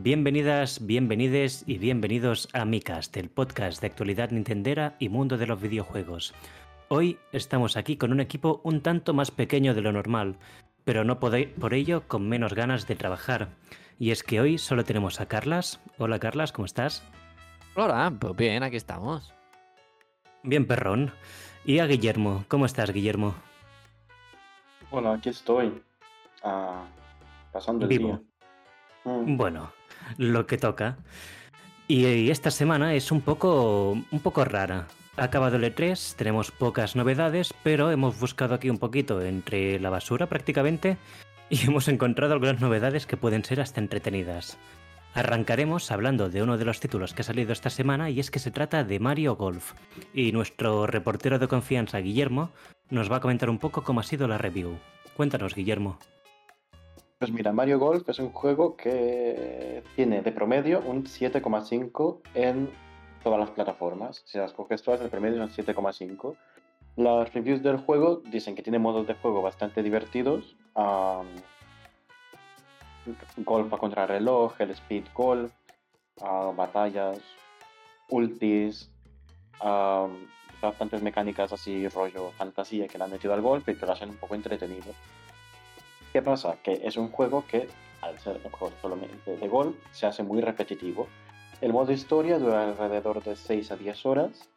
[0.00, 5.58] Bienvenidas, bienvenides y bienvenidos a Micast, el podcast de actualidad nintendera y mundo de los
[5.58, 6.34] videojuegos.
[6.88, 10.36] Hoy estamos aquí con un equipo un tanto más pequeño de lo normal,
[10.84, 13.48] pero no por ello con menos ganas de trabajar.
[13.98, 15.80] Y es que hoy solo tenemos a Carlas.
[15.96, 17.02] Hola Carlas, ¿cómo estás?
[17.74, 19.32] Hola, pues bien, aquí estamos.
[20.42, 21.10] Bien, perrón.
[21.64, 23.34] Y a Guillermo, ¿cómo estás, Guillermo?
[24.90, 25.82] Hola, aquí estoy.
[26.44, 26.84] Ah,
[27.50, 28.08] pasando el Vivo.
[28.08, 28.20] día.
[29.04, 29.72] Mm, Bueno,
[30.18, 30.96] lo que toca.
[31.88, 34.88] Y esta semana es un poco, un poco rara.
[35.16, 39.88] Ha acabado el E3, tenemos pocas novedades, pero hemos buscado aquí un poquito entre la
[39.88, 40.98] basura prácticamente
[41.50, 44.58] y hemos encontrado algunas novedades que pueden ser hasta entretenidas.
[45.14, 48.38] Arrancaremos hablando de uno de los títulos que ha salido esta semana y es que
[48.38, 49.72] se trata de Mario Golf.
[50.12, 52.50] Y nuestro reportero de confianza, Guillermo,
[52.90, 54.78] nos va a comentar un poco cómo ha sido la review.
[55.16, 55.98] Cuéntanos, Guillermo.
[57.18, 62.70] Pues mira, Mario Golf es un juego que tiene de promedio un 7,5 en
[63.22, 64.22] todas las plataformas.
[64.26, 66.36] Si las coges todas, el promedio es un 7,5.
[66.96, 70.56] Las reviews del juego dicen que tiene modos de juego bastante divertidos.
[73.38, 75.52] golf a contrarreloj, el speed golf,
[76.20, 77.18] ah, batallas,
[78.10, 78.90] ultis,
[80.60, 84.10] bastantes mecánicas así rollo fantasía que le han metido al golf y que lo hacen
[84.10, 84.92] un poco entretenido.
[86.16, 86.56] ¿Qué pasa?
[86.62, 87.68] Que es un juego que,
[88.00, 91.08] al ser un juego solamente de golf, se hace muy repetitivo.
[91.60, 94.48] El modo historia dura alrededor de 6 a 10 horas.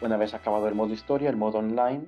[0.00, 2.06] Una vez acabado el modo historia, el modo online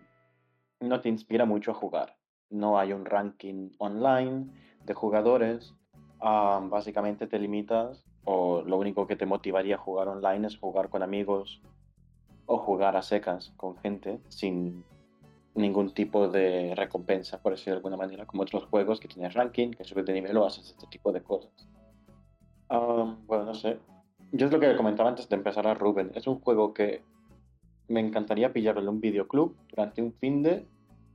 [0.79, 2.15] no te inspira mucho a jugar.
[2.51, 4.47] No hay un ranking online
[4.85, 5.75] de jugadores.
[6.21, 10.89] Ah, básicamente te limitas o lo único que te motivaría a jugar online es jugar
[10.89, 11.61] con amigos
[12.47, 14.85] o jugar a secas con gente sin
[15.55, 19.71] ningún tipo de recompensa, por decirlo de alguna manera, como otros juegos que tienes ranking,
[19.71, 21.53] que subes de nivel o haces este tipo de cosas.
[22.69, 23.79] Ah, bueno, no sé.
[24.33, 26.11] Yo es lo que comentaba antes de empezar a Ruben.
[26.15, 27.03] Es un juego que
[27.89, 30.67] me encantaría pillarlo en un videoclub durante un fin de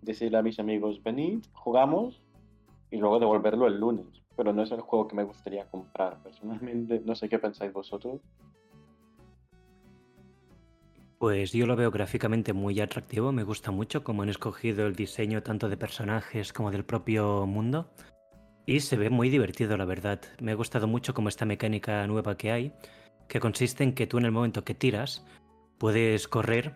[0.01, 2.21] decirle a mis amigos, venid, jugamos
[2.91, 4.07] y luego devolverlo el lunes.
[4.37, 7.01] Pero no es el juego que me gustaría comprar personalmente.
[7.03, 8.21] No sé qué pensáis vosotros.
[11.19, 15.43] Pues yo lo veo gráficamente muy atractivo, me gusta mucho cómo han escogido el diseño
[15.43, 17.91] tanto de personajes como del propio mundo.
[18.65, 20.21] Y se ve muy divertido, la verdad.
[20.39, 22.71] Me ha gustado mucho como esta mecánica nueva que hay,
[23.27, 25.25] que consiste en que tú en el momento que tiras
[25.77, 26.75] puedes correr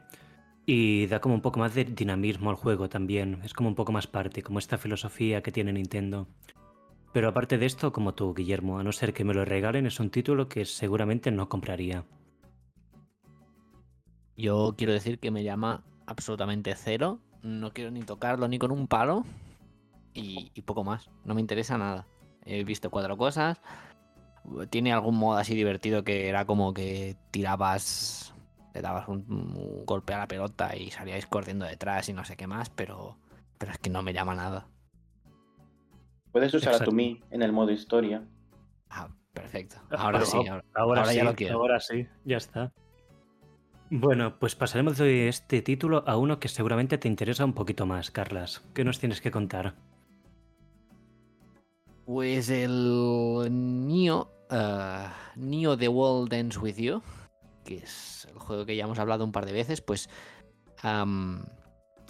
[0.65, 3.39] y da como un poco más de dinamismo al juego también.
[3.45, 6.27] Es como un poco más parte, como esta filosofía que tiene Nintendo.
[7.13, 10.01] Pero aparte de esto, como tú, Guillermo, a no ser que me lo regalen, es
[10.01, 12.03] un título que seguramente no compraría.
[14.35, 17.19] Yo quiero decir que me llama absolutamente cero.
[17.41, 19.25] No quiero ni tocarlo ni con un palo.
[20.13, 21.09] Y, y poco más.
[21.25, 22.05] No me interesa nada.
[22.45, 23.61] He visto cuatro cosas.
[24.69, 28.33] Tiene algún modo así divertido que era como que tirabas.
[28.73, 32.35] Le dabas un, un golpe a la pelota y salíais corriendo detrás y no sé
[32.35, 33.17] qué más, pero.
[33.59, 34.67] Pero es que no me llama nada.
[36.31, 36.89] Puedes usar a Exacto.
[36.91, 38.23] tu Mi en el modo historia.
[38.89, 39.75] Ah, perfecto.
[39.91, 41.55] Ahora sí, ahora, Ahora, ahora sí, ya lo quiero.
[41.59, 42.72] ahora sí, ya está.
[43.95, 48.09] Bueno, pues pasaremos de este título a uno que seguramente te interesa un poquito más,
[48.09, 48.63] Carlas.
[48.73, 49.75] ¿Qué nos tienes que contar?
[52.03, 53.47] Pues el
[53.85, 57.03] Nio, eh, Neo The World Ends With You,
[57.63, 60.09] que es el juego que ya hemos hablado un par de veces, pues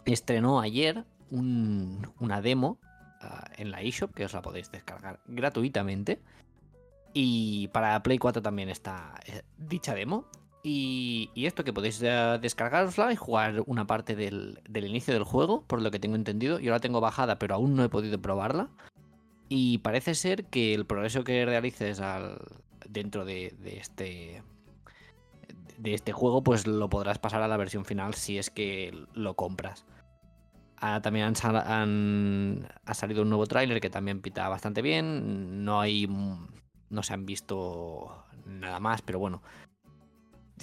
[0.06, 2.80] estrenó ayer un- una demo
[3.20, 6.22] ah, en la eShop que os la podéis descargar gratuitamente.
[7.14, 10.30] Y para Play 4 también está eh, dicha demo.
[10.66, 15.64] Y, y esto que podéis eh, descargarosla y jugar una parte del, inicio del juego,
[15.68, 16.58] por lo que tengo entendido.
[16.60, 18.70] Yo la tengo bajada, pero aún no he podido probarla.
[19.50, 22.40] Y parece ser que el progreso que realices al,
[22.90, 24.42] dentro de, este
[25.78, 29.36] de este juego, pues lo podrás pasar a la versión final si es que lo
[29.36, 29.86] compras.
[30.78, 35.66] Ah, también han, ha salido un nuevo tráiler que también pita bastante bien.
[35.66, 36.08] No hay.
[36.90, 39.42] No se han visto nada más, pero bueno.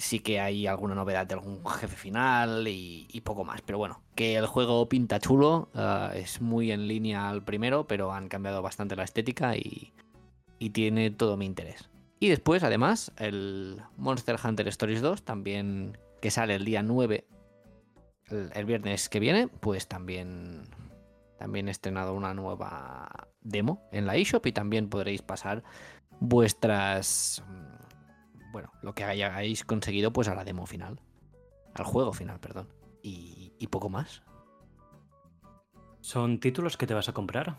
[0.01, 3.61] Sí que hay alguna novedad de algún jefe final y, poco más.
[3.61, 5.69] Pero bueno, que el juego pinta chulo.
[5.75, 9.93] ah, es muy en línea al primero, pero han cambiado bastante la estética y,
[10.59, 11.89] y tiene todo mi interés.
[12.19, 17.25] Y después, además, el Monster Hunter Stories 2, también que sale el día 9,
[18.29, 20.63] el, el viernes que viene, pues también,
[21.37, 25.63] también he estrenado una nueva demo en la eShop y también podréis pasar
[26.19, 27.43] vuestras...
[28.51, 30.99] Bueno, lo que hayáis conseguido pues a la demo final.
[31.73, 32.67] Al juego final, perdón.
[33.01, 34.23] Y, y poco más.
[36.01, 37.57] ¿Son títulos que te vas a comprar?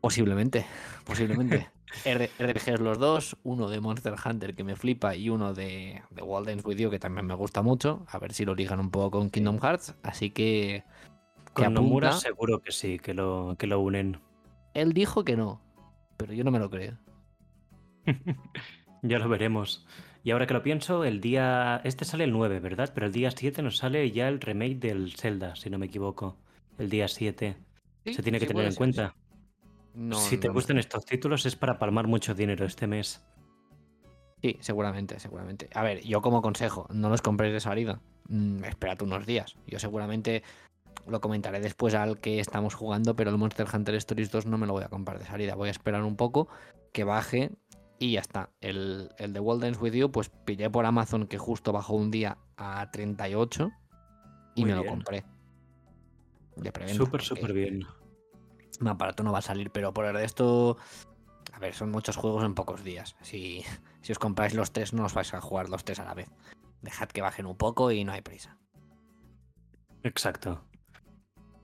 [0.00, 0.64] Posiblemente,
[1.04, 1.68] posiblemente.
[2.04, 6.66] RPGs los dos, uno de Monster Hunter que me flipa y uno de, de Dance
[6.66, 8.06] With You que también me gusta mucho.
[8.08, 9.94] A ver si lo ligan un poco con Kingdom Hearts.
[10.02, 10.84] Así que,
[11.54, 14.20] que Con Nomura seguro que sí, que lo, que lo unen.
[14.74, 15.60] Él dijo que no,
[16.16, 16.98] pero yo no me lo creo.
[19.02, 19.86] ya lo veremos.
[20.24, 21.80] Y ahora que lo pienso, el día.
[21.84, 22.90] Este sale el 9, ¿verdad?
[22.94, 26.36] Pero el día 7 nos sale ya el remake del Zelda, si no me equivoco.
[26.78, 27.56] El día 7.
[28.04, 29.14] Sí, Se tiene que sí tener en ser, cuenta.
[29.14, 29.20] sí.
[29.94, 33.22] No, si te no- gustan estos títulos, es para palmar mucho dinero este mes.
[34.42, 35.68] Sí, seguramente, seguramente.
[35.74, 38.00] A ver, yo como consejo, no los compréis de salida.
[38.28, 39.56] Mm, espérate unos días.
[39.66, 40.42] Yo seguramente
[41.08, 44.66] lo comentaré después al que estamos jugando, pero el Monster Hunter Stories 2 no me
[44.66, 45.54] lo voy a comprar de salida.
[45.56, 46.48] Voy a esperar un poco
[46.92, 47.50] que baje
[47.98, 48.50] y ya está.
[48.60, 52.10] El, el de World Dance With You, pues pillé por Amazon que justo bajó un
[52.10, 53.70] día a 38
[54.54, 55.24] y Muy me lo compré.
[56.56, 57.84] De preventa, Súper, súper bien.
[58.80, 60.76] Más barato no va a salir, pero por el resto...
[61.52, 63.16] A ver, son muchos juegos en pocos días.
[63.22, 63.64] Si,
[64.00, 66.28] si os compráis los tres, no os vais a jugar los tres a la vez.
[66.82, 68.58] Dejad que bajen un poco y no hay prisa.
[70.04, 70.64] Exacto.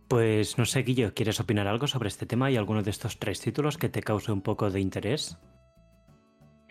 [0.08, 3.40] Pues no sé, Guillo, ¿quieres opinar algo sobre este tema y alguno de estos tres
[3.40, 5.38] títulos que te cause un poco de interés?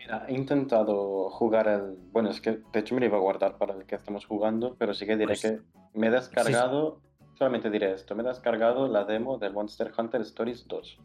[0.04, 1.96] Mira, he intentado jugar el.
[2.12, 4.76] Bueno, es que de hecho me lo iba a guardar para el que estamos jugando,
[4.78, 5.60] pero sí que diré Pues- que
[5.94, 7.00] me he descargado.
[7.38, 10.98] Solamente diré esto: me he descargado la demo del Monster Hunter Stories 2.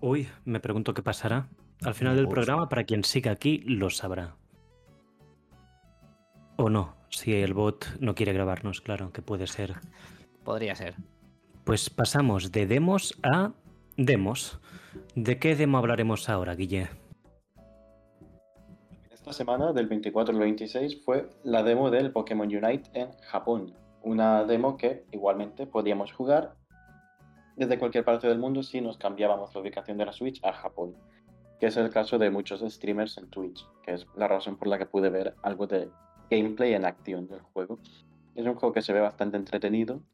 [0.00, 1.48] Uy, me pregunto qué pasará.
[1.82, 2.32] Al final del Uf.
[2.32, 4.36] programa, para quien siga aquí, lo sabrá.
[6.56, 9.74] O no, si el bot no quiere grabarnos, claro, que puede ser.
[10.44, 10.94] Podría ser.
[11.64, 13.52] Pues pasamos de demos a
[13.96, 14.60] demos.
[15.16, 16.88] ¿De qué demo hablaremos ahora, Guille?
[19.26, 23.74] Esta semana, del 24 al 26, fue la demo del Pokémon Unite en Japón.
[24.02, 26.54] Una demo que igualmente podíamos jugar
[27.56, 30.94] desde cualquier parte del mundo si nos cambiábamos la ubicación de la Switch a Japón.
[31.58, 34.78] Que es el caso de muchos streamers en Twitch, que es la razón por la
[34.78, 35.90] que pude ver algo de
[36.30, 37.80] gameplay en acción del juego.
[38.36, 40.04] Es un juego que se ve bastante entretenido,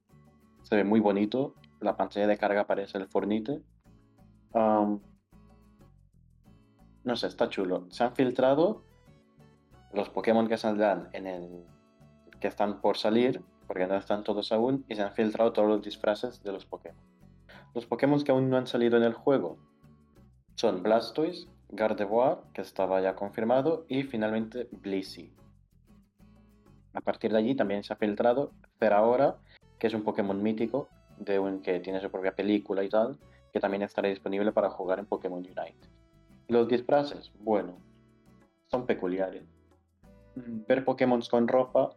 [0.63, 3.61] se ve muy bonito, la pantalla de carga parece el Fornite.
[4.55, 5.03] No
[7.15, 7.85] sé, está chulo.
[7.91, 8.85] Se han filtrado
[9.93, 11.65] los Pokémon que saldrán en el.
[12.41, 15.83] que están por salir, porque no están todos aún, y se han filtrado todos los
[15.83, 17.01] disfraces de los Pokémon.
[17.75, 19.57] Los Pokémon que aún no han salido en el juego
[20.57, 25.33] son Blastoise, Gardevoir, que estaba ya confirmado, y finalmente Blissey.
[26.95, 29.37] A partir de allí también se ha filtrado Zeraora,
[29.79, 30.89] que es un Pokémon mítico,
[31.19, 33.19] de un que tiene su propia película y tal,
[33.53, 35.89] que también estará disponible para jugar en Pokémon Unite.
[36.49, 37.79] Los disfraces, bueno,
[38.71, 39.45] son peculiares.
[40.35, 41.91] Mm, Ver Pokémon con ropa,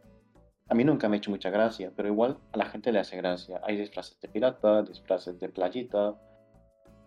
[0.68, 3.18] a mí nunca me ha hecho mucha gracia, pero igual a la gente le hace
[3.18, 3.62] gracia.
[3.64, 6.16] Hay disfraces de pirata, disfraces de playita,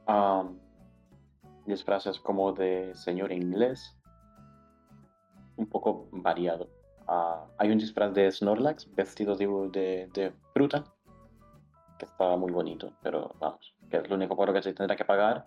[0.07, 0.59] am,
[1.67, 3.97] disfraces como de señor inglés,
[5.57, 6.69] un poco variado.
[7.07, 10.85] Ah, hay un disfraz de Snorlax vestido de, fruta,
[11.99, 15.05] que está muy bonito, pero vamos, que es lo único por que se tendrá que
[15.05, 15.47] pagar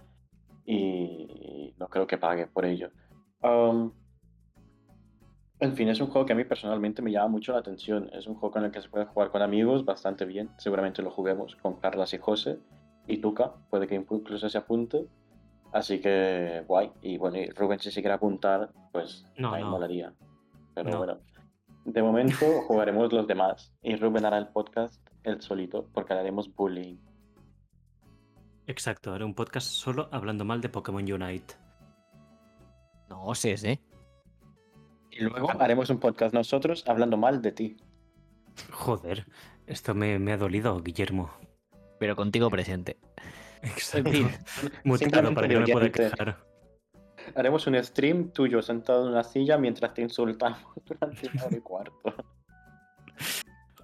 [0.65, 2.91] y no creo que pague por ello.
[5.61, 8.09] En fin, es un juego que a mí personalmente me llama mucho la atención.
[8.13, 10.49] Es un juego con el que se puede jugar con amigos bastante bien.
[10.57, 12.59] Seguramente lo juguemos con Carlas y José.
[13.07, 15.05] Y Tuca, puede que incluso se apunte.
[15.71, 16.91] Así que guay.
[17.01, 19.69] Y bueno, y Rubén si se quiere apuntar, pues No, a mí no.
[19.71, 20.13] molaría.
[20.73, 20.97] Pero No.
[20.97, 21.19] bueno,
[21.85, 23.71] de momento jugaremos los demás.
[23.81, 26.97] Y Rubén hará el podcast él solito, porque haremos bullying.
[28.67, 31.53] Exacto, haré un podcast solo hablando mal de Pokémon Unite.
[33.09, 33.79] No sé, ¿eh?
[35.11, 37.77] Y luego haremos un podcast nosotros hablando mal de ti.
[38.71, 39.27] Joder,
[39.67, 41.29] esto me, me ha dolido, Guillermo.
[41.99, 42.97] Pero contigo presente.
[43.61, 44.09] Exacto.
[44.97, 46.37] simplemente para que no me pueda quejar.
[47.35, 51.61] Haremos un stream tuyo sentado en una silla mientras te insultamos durante una hora y
[51.61, 52.15] cuarto.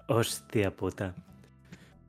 [0.08, 1.14] Hostia puta.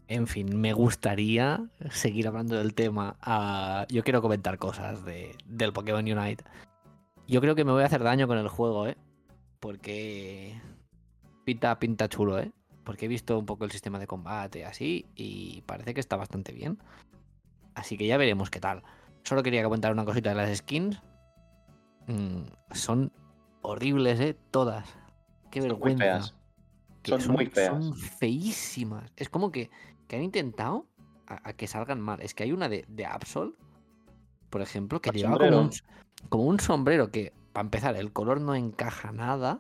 [0.08, 3.18] En fin, me gustaría seguir hablando del tema.
[3.22, 6.44] Ah, yo quiero comentar cosas de, del Pokémon Unite.
[7.28, 8.98] Yo creo que me voy a hacer daño con el juego, ¿eh?
[9.60, 10.60] Porque
[11.46, 12.52] pinta, pinta chulo, ¿eh?
[12.84, 16.52] Porque he visto un poco el sistema de combate así y parece que está bastante
[16.54, 16.80] bien.
[17.76, 18.84] Así que ya veremos qué tal.
[19.24, 21.02] Solo quería comentar una cosita de las skins.
[22.08, 23.12] Mm, son
[23.62, 24.36] horribles, ¿eh?
[24.52, 24.88] Todas.
[25.52, 26.04] Qué Muy vergüenza.
[26.04, 26.36] feas.
[27.04, 27.70] que Son muy feas.
[27.84, 29.12] Son feísimas.
[29.18, 29.70] Es como que,
[30.08, 30.88] que han intentado
[31.28, 32.22] a, a que salgan mal.
[32.22, 33.54] Es que hay una de, de Absol,
[34.50, 35.70] por ejemplo, que El llevaba como un,
[36.30, 39.60] como un sombrero que, para empezar, el color no encaja nada.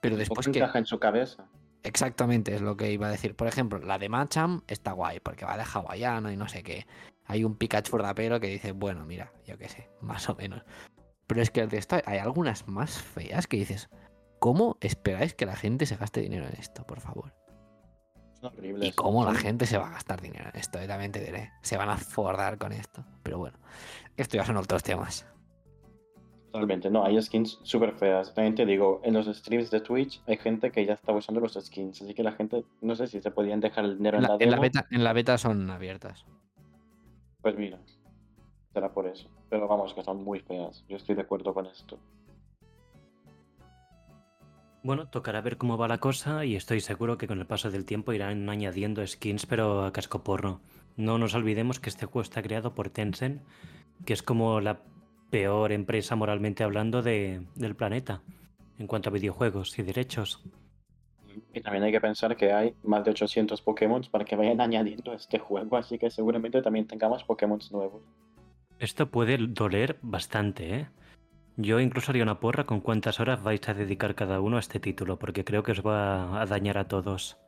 [0.00, 0.58] Pero después que...
[0.58, 1.46] encaja en su cabeza.
[1.84, 3.36] Exactamente, es lo que iba a decir.
[3.36, 6.86] Por ejemplo, la de Macham está guay, porque va de hawaiano y no sé qué.
[7.26, 10.62] Hay un Pikachu rapero que dice, bueno, mira, yo qué sé, más o menos.
[11.26, 13.88] Pero es que el resto hay algunas más feas que dices,
[14.38, 17.34] ¿cómo esperáis que la gente se gaste dinero en esto, por favor?
[18.40, 18.88] Son horribles.
[18.88, 20.80] ¿Y cómo la gente se va a gastar dinero en esto?
[20.80, 21.52] Yo también te diré.
[21.62, 23.04] Se van a fordar con esto.
[23.22, 23.58] Pero bueno,
[24.16, 25.26] esto ya son otros temas.
[26.54, 28.32] Totalmente, no, hay skins súper feas.
[28.32, 31.54] También te digo, en los streams de Twitch hay gente que ya está usando los
[31.54, 34.28] skins, así que la gente, no sé si se podían dejar el dinero En en
[34.28, 36.24] la, la, en la beta, en la beta son abiertas.
[37.42, 37.80] pues mira,
[38.72, 39.28] será por eso.
[39.50, 40.84] Pero vamos, que son muy feas.
[40.88, 41.98] Yo estoy de acuerdo con esto.
[44.84, 47.84] Bueno, tocará ver cómo va la cosa y estoy seguro que con el paso del
[47.84, 50.60] tiempo irán añadiendo skins, pero a casco porro.
[50.96, 53.42] No nos olvidemos que este juego está creado por Tencent,
[54.04, 54.78] que es como la
[55.34, 58.22] peor empresa moralmente hablando de- del planeta
[58.78, 60.44] en cuanto a videojuegos y derechos.
[61.52, 65.10] Y también hay que pensar que hay más de 800 Pokémon para que vayan añadiendo
[65.10, 68.00] a este juego, así que seguramente también tengamos Pokémon nuevos.
[68.78, 70.88] Esto puede doler bastante, ¿eh?
[71.56, 74.78] Yo incluso haría una porra con cuántas horas vais a dedicar cada uno a este
[74.78, 77.38] título, porque creo que os va a dañar a todos.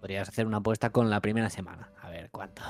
[0.00, 1.90] Podrías hacer una apuesta con la primera semana.
[2.00, 2.62] A ver cuánto.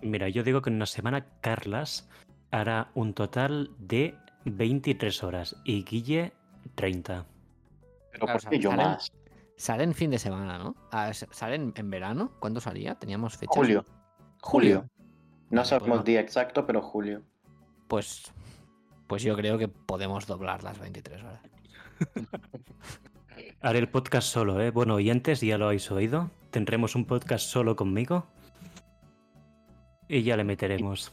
[0.00, 2.08] Mira, yo digo que en una semana Carlas
[2.50, 4.14] hará un total de
[4.44, 6.32] 23 horas y Guille
[6.74, 7.26] 30.
[8.12, 9.12] Pero Claro, ¿por qué yo salen- más?
[9.56, 10.74] Sale en fin de semana, ¿no?
[10.90, 12.32] Ah, s- ¿Sale en, verano?
[12.40, 12.94] ¿Cuándo salía?
[12.94, 13.54] ¿Teníamos fechas?
[13.54, 13.84] Julio.
[14.40, 14.88] Julio.
[15.50, 17.22] No Vale, sabemos pues el día exacto, pero julio.
[17.88, 18.32] Pues,
[19.06, 21.40] pues yo creo que podemos doblar las 23 horas.
[23.60, 24.70] Haré el podcast solo, ¿eh?
[24.70, 26.30] Bueno, oyentes, ya lo habéis oído.
[26.50, 28.26] Tendremos un podcast solo conmigo.
[30.08, 31.12] Y ya le meteremos.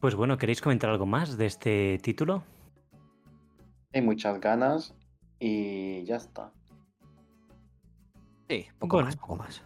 [0.00, 2.44] Pues bueno, ¿queréis comentar algo más de este título?
[3.92, 4.94] Hay muchas ganas
[5.40, 6.52] y ya está.
[8.48, 9.06] Sí, poco Bueno.
[9.06, 9.62] más, poco más.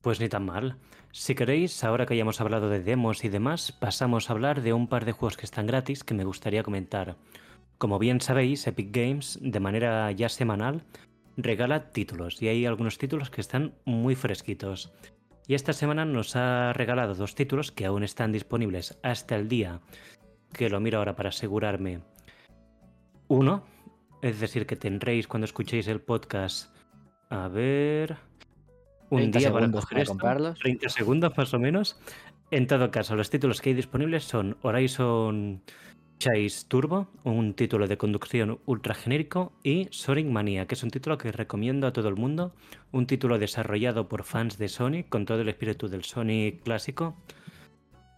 [0.00, 0.76] Pues ni tan mal.
[1.12, 4.88] Si queréis, ahora que hayamos hablado de demos y demás, pasamos a hablar de un
[4.88, 7.16] par de juegos que están gratis que me gustaría comentar.
[7.78, 10.84] Como bien sabéis, Epic Games, de manera ya semanal,
[11.36, 14.92] regala títulos y hay algunos títulos que están muy fresquitos.
[15.46, 19.80] Y esta semana nos ha regalado dos títulos que aún están disponibles hasta el día,
[20.52, 22.00] que lo miro ahora para asegurarme.
[23.28, 23.64] Uno,
[24.22, 26.74] es decir, que tendréis cuando escuchéis el podcast,
[27.28, 28.16] a ver,
[29.10, 30.58] un 30 día para coger esto, comprarlos.
[30.60, 32.00] 30 segundos más o menos.
[32.50, 35.62] En todo caso, los títulos que hay disponibles son Horizon
[36.18, 41.18] Chase Turbo, un título de conducción ultra genérico, y Sonic Mania, que es un título
[41.18, 42.54] que recomiendo a todo el mundo,
[42.92, 47.16] un título desarrollado por fans de Sonic con todo el espíritu del Sonic clásico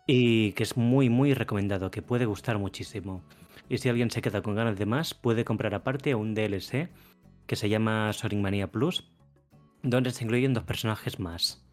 [0.06, 3.24] y que es muy muy recomendado, que puede gustar muchísimo.
[3.68, 6.90] Y si alguien se queda con ganas de más, puede comprar aparte un DLC
[7.46, 9.10] que se llama Sonic Mania Plus,
[9.82, 11.65] donde se incluyen dos personajes más.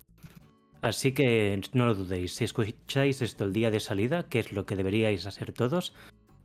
[0.84, 4.66] Así que no lo dudéis, si escucháis esto el día de salida, que es lo
[4.66, 5.96] que deberíais hacer todos,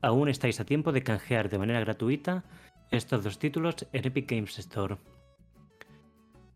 [0.01, 2.45] aún estáis a tiempo de canjear de manera gratuita
[2.93, 4.97] estos dos títulos en Epic Games Store.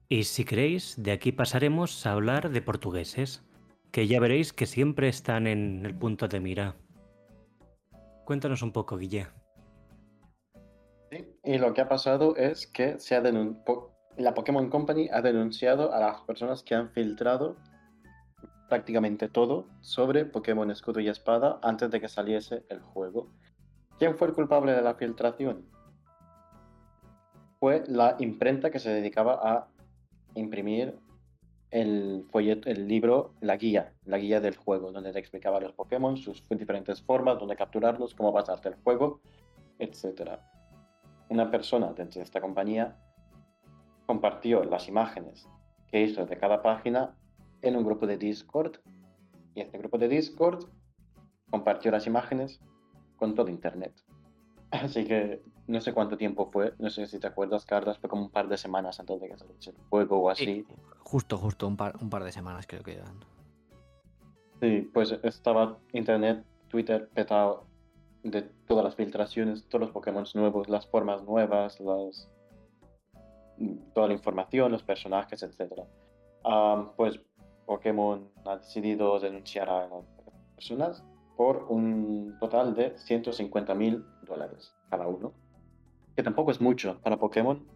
[0.09, 3.43] Y si queréis, de aquí pasaremos a hablar de portugueses,
[3.91, 6.77] que ya veréis que siempre están en el punto de mira.
[8.25, 9.27] Cuéntanos un poco, Guille.
[11.11, 13.23] Sí, Y lo que ha pasado es que se ha
[14.19, 17.57] la Pokémon Company ha denunciado a las personas que han filtrado
[18.73, 23.29] prácticamente todo sobre Pokémon Escudo y Espada antes de que saliese el juego.
[23.99, 25.67] ¿Quién fue el culpable de la filtración?
[27.61, 29.69] Fue la imprenta que se dedicaba a
[30.37, 30.99] imprimir
[31.71, 36.17] el folleto, el libro, la guía, la guía del juego, donde te explicaba los Pokémon,
[36.17, 39.21] sus diferentes formas, dónde capturarlos, cómo pasarte el juego,
[39.81, 40.39] etc.
[41.29, 42.97] Una persona dentro de esta compañía
[44.07, 45.47] compartió las imágenes
[45.89, 47.15] que hizo de cada página
[47.63, 48.77] en un grupo de Discord
[49.55, 50.67] y este grupo de Discord
[51.51, 52.61] compartió las imágenes
[53.17, 53.93] con todo Internet.
[54.71, 58.23] Así que no sé cuánto tiempo fue, no sé si te acuerdas, Carlos, fue como
[58.23, 60.45] un par de semanas antes de que saliese el juego o así.
[60.45, 60.67] Sí,
[60.99, 63.21] justo, justo, un par, un par de semanas creo que eran.
[64.61, 67.67] Sí, pues estaba internet, Twitter petado
[68.23, 72.29] de todas las filtraciones, todos los Pokémon nuevos, las formas nuevas, las
[73.95, 75.83] toda la información, los personajes, etc.
[76.97, 77.21] pues
[77.67, 80.05] Pokémon ha decidido denunciar a las
[80.55, 81.05] personas
[81.37, 85.33] por un total de 150 mil dólares cada uno,
[86.15, 87.67] que tampoco es mucho para Pokémon.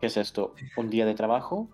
[0.00, 0.54] ¿Qué es esto?
[0.76, 1.68] ¿Un día de trabajo?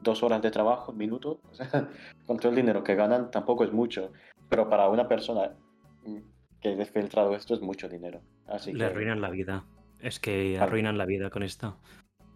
[0.00, 0.92] ¿Dos horas de trabajo?
[0.92, 1.40] ¿Un minuto?
[1.50, 1.88] O sea,
[2.26, 4.12] con todo el dinero que ganan tampoco es mucho,
[4.48, 5.56] pero para una persona
[6.04, 6.18] mm,
[6.60, 8.20] que haya filtrado esto es mucho dinero.
[8.46, 9.64] Así Le que arruinan la vida.
[10.00, 11.78] Es que arruinan la vida con esto.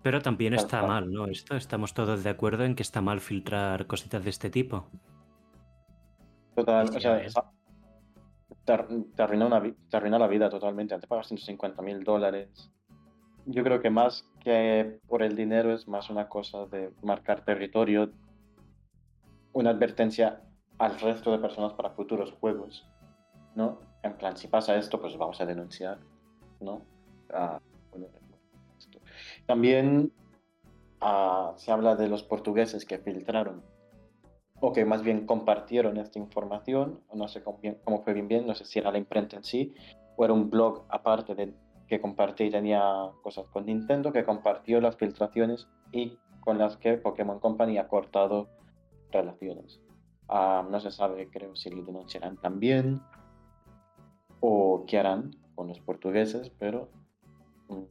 [0.02, 1.26] Pero también está mal, ¿no?
[1.26, 4.88] Esto estamos todos de acuerdo en que está mal filtrar cositas de este tipo.
[6.56, 7.22] Total, o sea,
[8.64, 8.78] te,
[9.16, 10.98] te arruina una, te arruina la vida totalmente.
[10.98, 12.70] Te pagas 150 mil dólares.
[13.46, 18.10] Yo creo que más que por el dinero es más una cosa de marcar territorio,
[19.52, 20.42] una advertencia
[20.78, 22.86] al resto de personas para futuros juegos,
[23.54, 23.80] ¿no?
[24.02, 25.98] En plan, si pasa esto, pues vamos a denunciar,
[26.60, 26.82] ¿no?
[27.32, 28.06] Ah, bueno.
[29.46, 30.12] También
[31.00, 33.62] ah, se habla de los portugueses que filtraron
[34.60, 37.58] o que más bien compartieron esta información, no sé cómo,
[38.04, 39.74] fue bien bien, no sé si era la imprenta en sí,
[40.16, 41.52] o era un blog aparte de,
[41.88, 46.96] que compartía y tenía cosas con Nintendo, que compartió las filtraciones y con las que
[46.96, 48.50] Pokémon Company ha cortado
[49.10, 49.80] relaciones.
[50.28, 53.02] Ah, no se sabe, creo, si lo denunciarán también
[54.38, 56.88] o qué harán con los portugueses, pero
[57.68, 57.82] mm,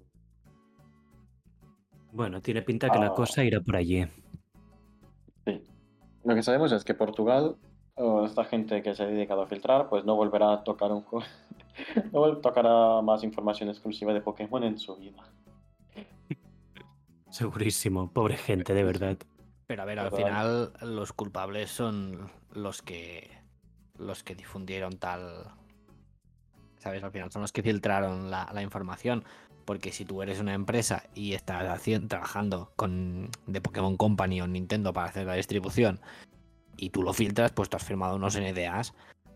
[2.11, 3.13] Bueno, tiene pinta que la Ah.
[3.13, 4.05] cosa irá por allí.
[5.45, 5.63] Sí.
[6.23, 7.55] Lo que sabemos es que Portugal,
[7.95, 11.01] o esta gente que se ha dedicado a filtrar, pues no volverá a tocar un
[11.01, 11.25] juego,
[12.13, 15.23] no tocará más información exclusiva de Pokémon en su vida.
[17.29, 18.11] Segurísimo.
[18.11, 19.17] Pobre gente, de verdad.
[19.67, 23.29] Pero a ver, al final los culpables son los que
[23.97, 25.45] los que difundieron tal.
[26.77, 27.03] ¿Sabes?
[27.03, 29.23] Al final son los que filtraron la, la información.
[29.65, 34.47] Porque si tú eres una empresa y estás haciendo, trabajando con de Pokémon Company o
[34.47, 35.99] Nintendo para hacer la distribución
[36.77, 38.93] y tú lo filtras, pues tú has firmado unos NDAs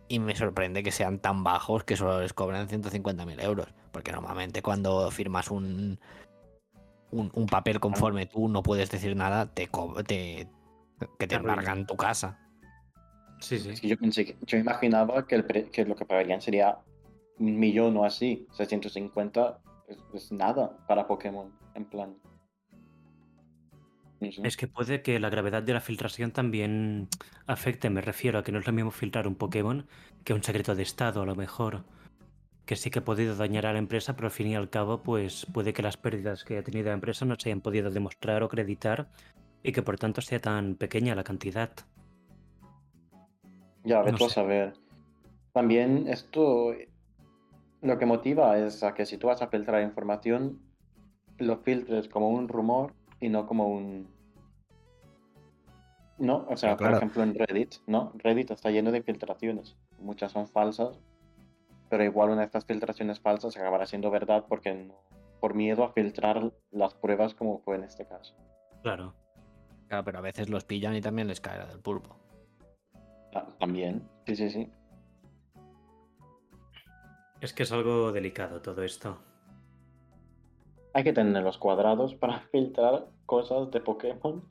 [0.08, 3.67] y me sorprende que sean tan bajos que solo les cobran 150.000 euros.
[3.91, 6.00] Porque normalmente cuando firmas un,
[7.12, 9.70] un, un papel conforme tú no puedes decir nada, te,
[10.08, 10.48] te
[11.20, 12.39] que te embargan tu casa.
[13.41, 13.82] Sí, Es sí.
[13.82, 16.77] que yo pensé que, yo imaginaba que, el pre- que lo que pagarían sería
[17.38, 22.15] un millón o así, 650 es, es nada para Pokémon, en plan.
[24.20, 24.42] No sé.
[24.44, 27.10] Es que puede que la gravedad de la filtración también
[27.48, 29.88] afecte, me refiero a que no es lo mismo filtrar un Pokémon
[30.24, 31.84] que un secreto de estado, a lo mejor.
[32.65, 35.04] Que sí que ha podido dañar a la empresa, pero al fin y al cabo,
[35.04, 38.41] pues puede que las pérdidas que ha tenido la empresa no se hayan podido demostrar
[38.41, 39.10] o acreditar
[39.62, 41.71] y que por tanto sea tan pequeña la cantidad.
[43.84, 44.34] Ya, no vete a sé.
[44.34, 44.74] saber.
[45.54, 46.74] También esto
[47.82, 50.60] lo que motiva es a que si tú vas a filtrar información,
[51.38, 54.08] lo filtres como un rumor y no como un...
[56.18, 58.14] No, o sea, Sí, por ejemplo en Reddit, ¿no?
[58.16, 59.76] Reddit está lleno de filtraciones.
[60.00, 60.98] Muchas son falsas,
[61.90, 64.96] pero igual una de estas filtraciones falsas acabará siendo verdad porque no-
[65.42, 68.34] por miedo a filtrar las pruebas como fue en este caso.
[68.82, 69.14] Claro.
[69.90, 72.16] Claro, pero a veces los pillan y también les cae la del pulpo.
[73.32, 74.72] Ta- También, sí, sí, sí.
[77.41, 79.17] Es que es algo delicado todo esto.
[80.93, 84.43] Hay que tener los cuadrados para filtrar cosas de Pokémon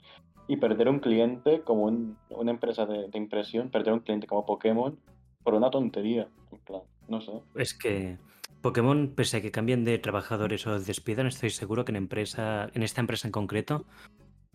[0.47, 4.45] y perder un cliente como un- una empresa de, de impresión, perder un cliente como
[4.45, 4.99] Pokémon
[5.43, 6.29] por una tontería.
[6.53, 7.33] En plan, no sé.
[7.55, 8.19] Es que
[8.63, 12.83] Pokémon, pese a que cambien de trabajadores o despidan, estoy seguro que en, empresa, en
[12.83, 13.85] esta empresa en concreto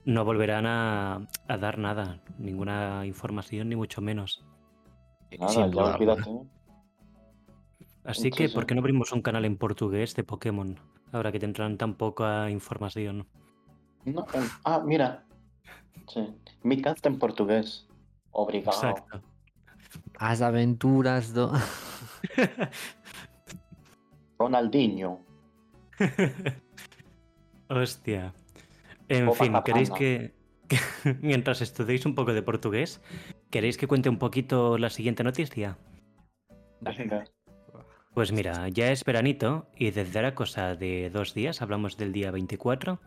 [0.05, 4.45] no volverán a, a dar nada, ninguna información, ni mucho menos.
[5.39, 6.29] Nada, ya olvídate.
[8.03, 8.53] Así Sí, que, sí.
[8.53, 10.79] ¿por qué no abrimos un canal en portugués de Pokémon?
[11.11, 13.27] Ahora que tendrán tan poca información.
[14.05, 14.25] No,
[14.63, 15.25] ah, mira.
[16.07, 16.27] Sí.
[16.63, 17.87] Mi casta en portugués.
[18.31, 18.77] Obrigado.
[18.77, 19.21] Exacto.
[20.17, 21.51] As aventuras do...
[24.39, 25.19] Ronaldinho.
[27.69, 28.33] Hostia.
[29.09, 30.33] En fin, ¿queréis que
[31.21, 33.01] mientras estudiéis un poco de portugués,
[33.49, 35.77] queréis que cuente un poquito la siguiente noticia?
[36.81, 37.25] Venga.
[38.19, 42.31] Pues mira, ya es veranito y desde ahora cosa de dos días, hablamos del día
[42.31, 42.99] 24,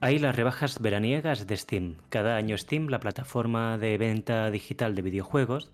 [0.00, 1.96] hay las rebajas veraniegas de Steam.
[2.10, 5.72] Cada año Steam, la plataforma de venta digital de videojuegos,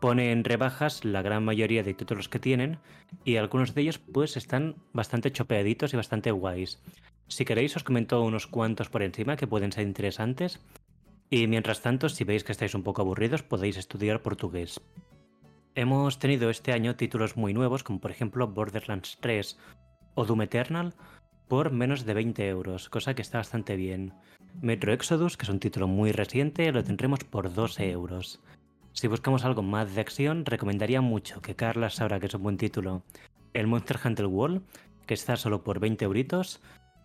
[0.00, 2.80] pone en rebajas la gran mayoría de títulos que tienen
[3.24, 6.82] y algunos de ellos pues están bastante chopeaditos y bastante guays.
[7.28, 10.58] Si queréis os comento unos cuantos por encima que pueden ser interesantes
[11.30, 14.80] y mientras tanto si veis que estáis un poco aburridos podéis estudiar portugués.
[15.78, 19.56] Hemos tenido este año títulos muy nuevos, como por ejemplo Borderlands 3
[20.16, 20.92] o Doom Eternal,
[21.46, 24.12] por menos de 20 euros, cosa que está bastante bien.
[24.60, 28.40] Metro Exodus, que es un título muy reciente, lo tendremos por 12 euros.
[28.92, 32.56] Si buscamos algo más de acción, recomendaría mucho que Carla sabrá que es un buen
[32.56, 33.04] título.
[33.54, 34.62] El Monster Hunter World,
[35.06, 36.60] que está solo por 20 euritos.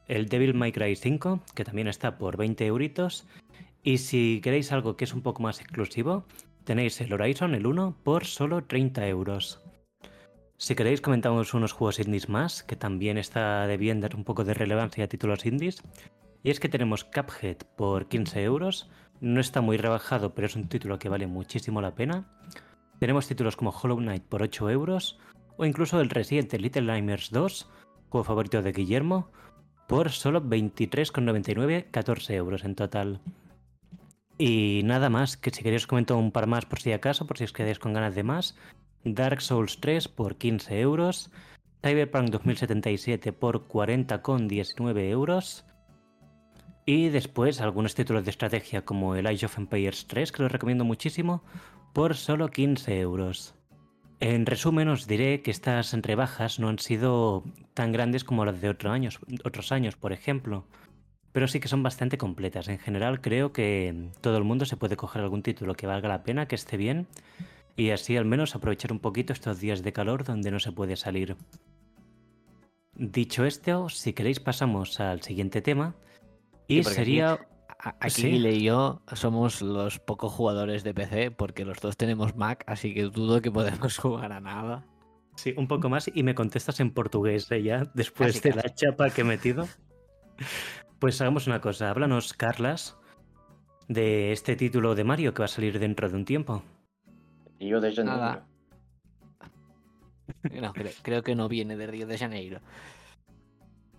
[0.07, 3.27] El Devil May Cry 5, que también está por 20 euritos.
[3.83, 6.25] Y si queréis algo que es un poco más exclusivo,
[6.63, 9.61] tenéis el Horizon, el 1, por solo 30 euros.
[10.57, 14.53] Si queréis comentamos unos juegos indies más, que también está debiendo dar un poco de
[14.53, 15.83] relevancia a títulos indies.
[16.41, 18.89] Y es que tenemos Cuphead por 15 euros.
[19.19, 22.29] No está muy rebajado, pero es un título que vale muchísimo la pena.
[22.99, 25.19] Tenemos títulos como Hollow Knight por 8 euros.
[25.57, 27.69] O incluso el reciente Little Nightmares 2,
[28.09, 29.31] juego favorito de Guillermo,
[29.87, 33.21] por solo 23,99, 14 euros en total.
[34.37, 37.37] Y nada más, que si queréis os comento un par más por si acaso, por
[37.37, 38.55] si os quedáis con ganas de más.
[39.03, 41.29] Dark Souls 3 por 15 euros.
[41.81, 45.65] Cyberpunk 2077 por 40,19 euros.
[46.85, 50.83] Y después algunos títulos de estrategia como el Age of Empires 3, que los recomiendo
[50.83, 51.43] muchísimo,
[51.93, 53.55] por solo 15 euros.
[54.19, 57.43] En resumen, os diré que estas rebajas no han sido
[57.73, 60.65] tan grandes como las de otros años, otros años, por ejemplo,
[61.33, 62.69] pero sí que son bastante completas.
[62.69, 66.23] En general, creo que todo el mundo se puede coger algún título que valga la
[66.23, 67.07] pena, que esté bien,
[67.75, 70.95] y así al menos aprovechar un poquito estos días de calor donde no se puede
[70.95, 71.35] salir.
[72.95, 75.95] Dicho esto, si queréis pasamos al siguiente tema,
[76.67, 77.39] y sería...
[77.99, 82.93] Aquí y yo somos los pocos jugadores de PC porque los dos tenemos Mac, así
[82.93, 84.85] que dudo que podemos jugar a nada.
[85.35, 87.61] Sí, un poco más y me contestas en portugués ¿eh?
[87.61, 89.67] ya, después de la chapa que he metido.
[91.03, 92.95] Pues hagamos una cosa, háblanos, Carlas,
[93.89, 96.63] de este título de Mario que va a salir dentro de un tiempo.
[97.59, 98.17] Río de Janeiro.
[98.21, 98.47] Nada.
[100.61, 100.71] No,
[101.03, 102.61] creo, que no viene de Río de Janeiro.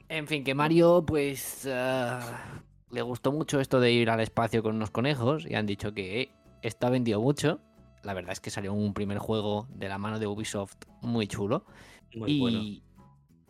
[0.09, 1.69] En fin, que Mario, pues.
[1.71, 5.93] Ah, le gustó mucho esto de ir al espacio con unos conejos y han dicho
[5.93, 7.61] que eh, esto ha vendido mucho.
[8.03, 11.67] La verdad es que salió un primer juego de la mano de Ubisoft muy chulo.
[12.27, 12.83] y,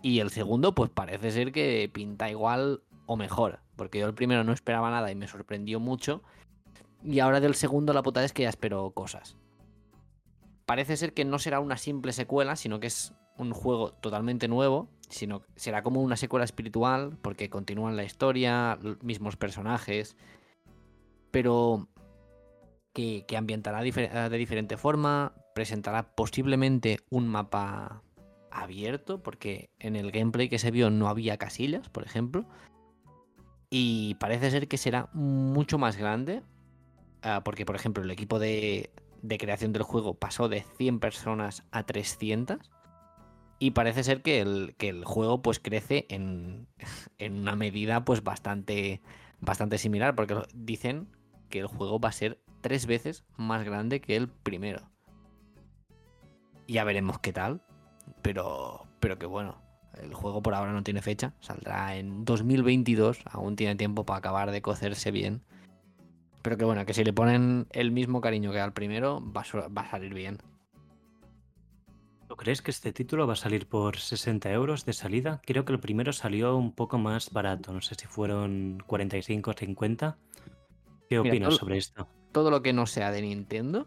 [0.02, 3.60] y el segundo, pues parece ser que pinta igual o mejor.
[3.76, 6.22] Porque yo el primero no esperaba nada y me sorprendió mucho.
[7.02, 9.36] Y ahora del segundo la putada es que ya espero cosas.
[10.66, 14.88] Parece ser que no será una simple secuela, sino que es un juego totalmente nuevo,
[15.08, 20.16] sino será como una secuela espiritual, porque continúan la historia, mismos personajes,
[21.30, 21.88] pero
[22.92, 28.02] que, ambientará de diferente forma, presentará posiblemente un mapa
[28.50, 32.46] abierto, porque en el gameplay que se vio no había casillas, por ejemplo,
[33.76, 36.44] y parece ser que será mucho más grande,
[37.22, 38.92] ah, porque por ejemplo el equipo de,
[39.36, 42.70] creación del juego pasó de 100 personas a 300
[43.58, 46.68] y parece ser que el, que el juego pues crece en,
[47.18, 49.02] en, una medida pues bastante,
[49.40, 51.08] bastante similar, porque dicen
[51.50, 54.88] que el juego va a ser tres veces más grande que el primero.
[56.68, 57.60] Ya veremos qué tal,
[58.22, 59.63] pero, pero que bueno,
[60.02, 64.50] el juego por ahora no tiene fecha, saldrá en 2022, aún tiene tiempo para acabar
[64.50, 65.42] de cocerse bien.
[66.42, 69.82] Pero que bueno, que si le ponen el mismo cariño que al primero, va va
[69.82, 70.38] a salir bien.
[72.28, 75.40] ¿Tú crees que este título va a salir por 60 euros de salida?
[75.44, 79.54] Creo que el primero salió un poco más barato, no sé si fueron 45 o
[79.54, 80.18] 50.
[81.08, 82.08] ¿Qué opinas sobre esto?
[82.32, 83.86] Todo lo que no sea de Nintendo,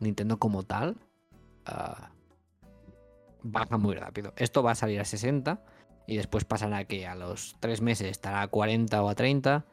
[0.00, 0.96] Nintendo como tal,
[1.66, 2.10] ah,
[3.42, 4.32] baja muy rápido.
[4.36, 5.62] Esto va a salir a 60
[6.06, 9.66] y después pasará que a los 3 meses estará a 40 o a 30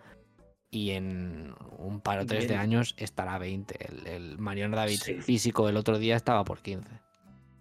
[0.69, 3.78] y en un par o tres de años estará a 20.
[3.88, 6.89] El, el Mariano David físico el otro día estaba por 15.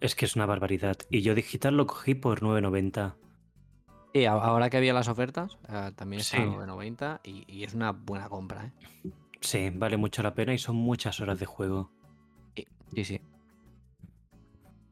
[0.00, 0.96] Es que es una barbaridad.
[1.10, 3.14] Y yo digital lo cogí por 9.90.
[4.12, 8.28] Y ahora que había las ofertas, eh, también está a 9.90 y, es una buena
[8.28, 8.66] compra.
[8.66, 9.10] ¿eh?
[9.40, 11.90] Sí, vale mucho la pena y son muchas horas de juego.
[12.94, 13.20] Sí, sí.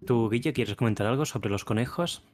[0.06, 2.24] ¿Tú, Guille, quieres comentar algo sobre los conejos?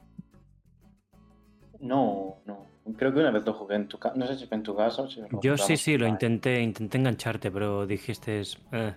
[1.81, 2.67] No, no.
[2.97, 4.17] Creo que una vez lo jugué en tu casa.
[4.17, 6.99] No sé si fue en tu casa o si Yo sí, sí, lo intenté, intenté
[6.99, 8.95] engancharte, pero dijiste, eh,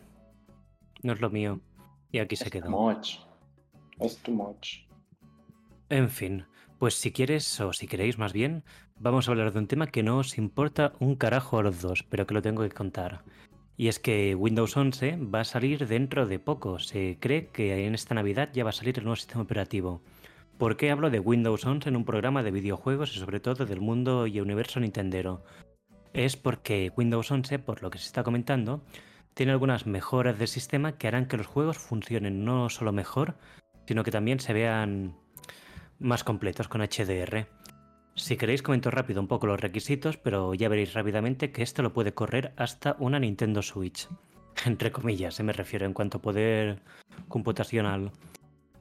[1.03, 1.59] no es lo mío.
[2.11, 2.91] Y aquí se quedó.
[3.99, 4.85] Es too much.
[5.89, 6.45] En fin,
[6.79, 8.63] pues si quieres, o si queréis más bien,
[8.97, 12.03] vamos a hablar de un tema que no os importa un carajo a los dos,
[12.03, 13.23] pero que lo tengo que contar.
[13.81, 16.77] Y es que Windows 11 va a salir dentro de poco.
[16.77, 20.03] Se cree que en esta Navidad ya va a salir el nuevo sistema operativo.
[20.59, 23.81] ¿Por qué hablo de Windows 11 en un programa de videojuegos y sobre todo del
[23.81, 25.43] mundo y universo Nintendero?
[26.13, 28.83] Es porque Windows 11, por lo que se está comentando,
[29.33, 33.39] tiene algunas mejoras del sistema que harán que los juegos funcionen no solo mejor,
[33.87, 35.15] sino que también se vean
[35.97, 37.47] más completos con HDR.
[38.15, 41.93] Si queréis comento rápido un poco los requisitos, pero ya veréis rápidamente que esto lo
[41.93, 44.07] puede correr hasta una Nintendo Switch.
[44.65, 46.81] Entre comillas, se me refiero en cuanto a poder
[47.27, 48.11] computacional.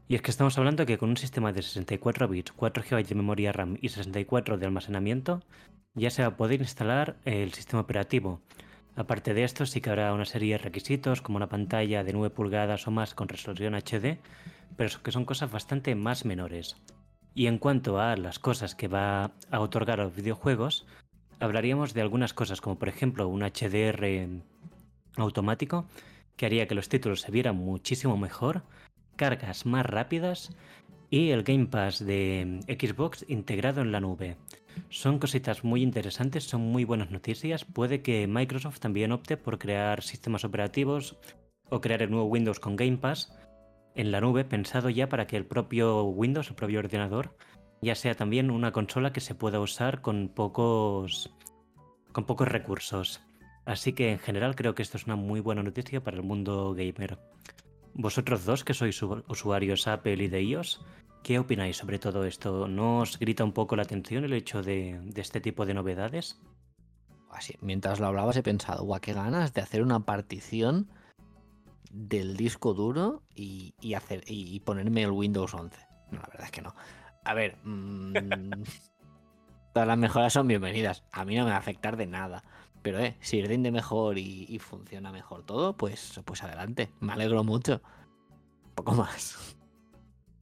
[0.08, 3.14] Y es que estamos hablando que con un sistema de 64 bits, 4 GB de
[3.14, 5.40] memoria RAM y 64 de almacenamiento,
[5.94, 8.40] ya se va a poder instalar el sistema operativo.
[8.96, 12.34] Aparte de esto, sí que habrá una serie de requisitos como una pantalla de 9
[12.34, 14.18] pulgadas o más con resolución HD
[14.76, 16.76] pero que son cosas bastante más menores.
[17.34, 20.86] Y en cuanto a las cosas que va a otorgar a los videojuegos,
[21.38, 24.28] hablaríamos de algunas cosas, como por ejemplo un HDR
[25.16, 25.86] automático
[26.36, 28.62] que haría que los títulos se vieran muchísimo mejor,
[29.16, 30.50] cargas más rápidas
[31.10, 34.36] y el Game Pass de Xbox integrado en la nube.
[34.88, 37.64] Son cositas muy interesantes, son muy buenas noticias.
[37.64, 41.16] Puede que Microsoft también opte por crear sistemas operativos
[41.68, 43.32] o crear el nuevo Windows con Game Pass
[43.94, 47.36] en la nube, pensado ya para que el propio Windows, el propio ordenador,
[47.82, 51.34] ya sea también una consola que se pueda usar con pocos
[52.12, 53.20] con pocos recursos.
[53.64, 56.74] Así que en general creo que esto es una muy buena noticia para el mundo
[56.74, 57.18] gamer.
[57.94, 60.84] Vosotros dos que sois usuarios Apple y de iOS,
[61.22, 62.68] ¿qué opináis sobre todo esto?
[62.68, 66.40] ¿No os grita un poco la atención el hecho de, este tipo de novedades?
[67.30, 70.88] Así, mientras lo hablabas he pensado, guau, qué ganas de hacer una partición
[71.90, 75.76] del disco duro y, hacer, y, ponerme el Windows 11.
[76.12, 76.74] No, la verdad es que no.
[77.24, 78.14] A ver, mmm,
[79.74, 81.04] todas las mejoras son bienvenidas.
[81.12, 82.42] A mí no me va a afectar de nada.
[82.82, 86.90] Pero eh, si rinde mejor y, funciona mejor todo, pues, pues adelante.
[87.00, 87.82] Me alegro mucho.
[88.74, 89.56] Poco más.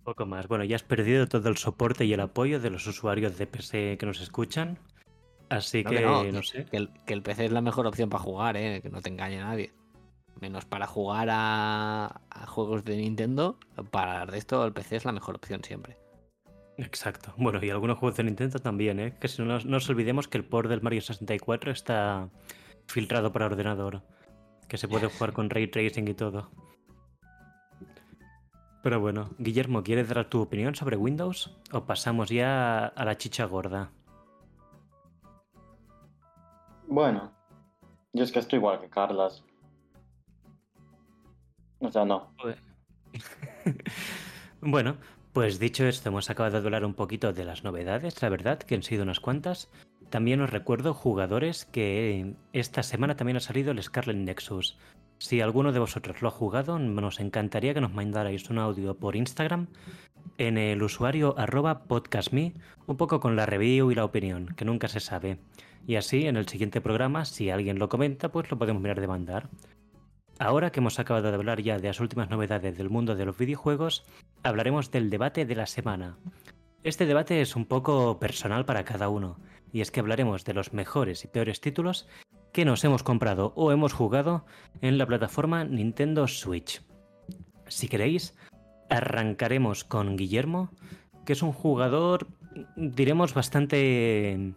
[0.05, 0.47] Poco más.
[0.47, 3.97] Bueno, ya has perdido todo el soporte y el apoyo de los usuarios de PC
[3.99, 4.79] que nos escuchan.
[5.49, 6.67] Así que, no, sé.
[6.67, 8.81] Que el, PC es la mejor opción para jugar, ¿eh?
[8.83, 9.73] que no te engañe nadie.
[10.41, 13.59] Menos para jugar a, a juegos de Nintendo.
[13.91, 15.97] Para el resto, el PC es la mejor opción siempre.
[16.79, 17.35] Exacto.
[17.37, 19.17] Bueno, y algunos juegos de Nintendo también, ¿eh?
[19.21, 22.31] Que si no, nos olvidemos que el port del Mario 64 está
[22.87, 24.03] filtrado para ordenador.
[24.69, 26.51] Que se puede jugar con ray tracing y todo.
[28.83, 31.59] Pero bueno, Guillermo, ¿quieres dar tu opinión sobre Windows?
[31.73, 33.91] ¿O pasamos ya a la chicha gorda?
[36.87, 37.33] Bueno,
[38.13, 39.45] yo es que estoy igual que Carlas.
[41.81, 42.33] O sea, no.
[44.61, 44.97] bueno,
[45.33, 48.75] pues dicho esto, hemos acabado de hablar un poquito de las novedades, la verdad, que
[48.75, 49.71] han sido unas cuantas.
[50.11, 54.79] También os recuerdo, jugadores, que esta semana también ha salido el Scarlet Nexus.
[55.19, 59.17] Si alguno de vosotros lo ha jugado, nos encantaría que nos mandarais un audio por
[59.17, 59.67] Instagram
[60.39, 62.55] en el usuario arroba podcastme,
[62.87, 65.39] un poco con la review y la opinión, que nunca se sabe.
[65.87, 69.09] Y así, en el siguiente programa, si alguien lo comenta, pues lo podemos mirar de
[69.09, 69.49] mandar.
[70.39, 73.37] Ahora que hemos acabado de hablar ya de las últimas novedades del mundo de los
[73.37, 74.05] videojuegos,
[74.45, 76.17] hablaremos del debate de la semana.
[76.85, 79.41] Este debate es un poco personal para cada uno,
[79.73, 82.07] y es que hablaremos de los mejores y peores títulos
[82.53, 84.47] que nos hemos comprado o hemos jugado
[84.81, 86.83] en la plataforma Nintendo Switch.
[87.67, 88.37] Si queréis,
[88.89, 90.71] arrancaremos con Guillermo,
[91.27, 92.29] que es un jugador,
[92.77, 94.55] diremos, bastante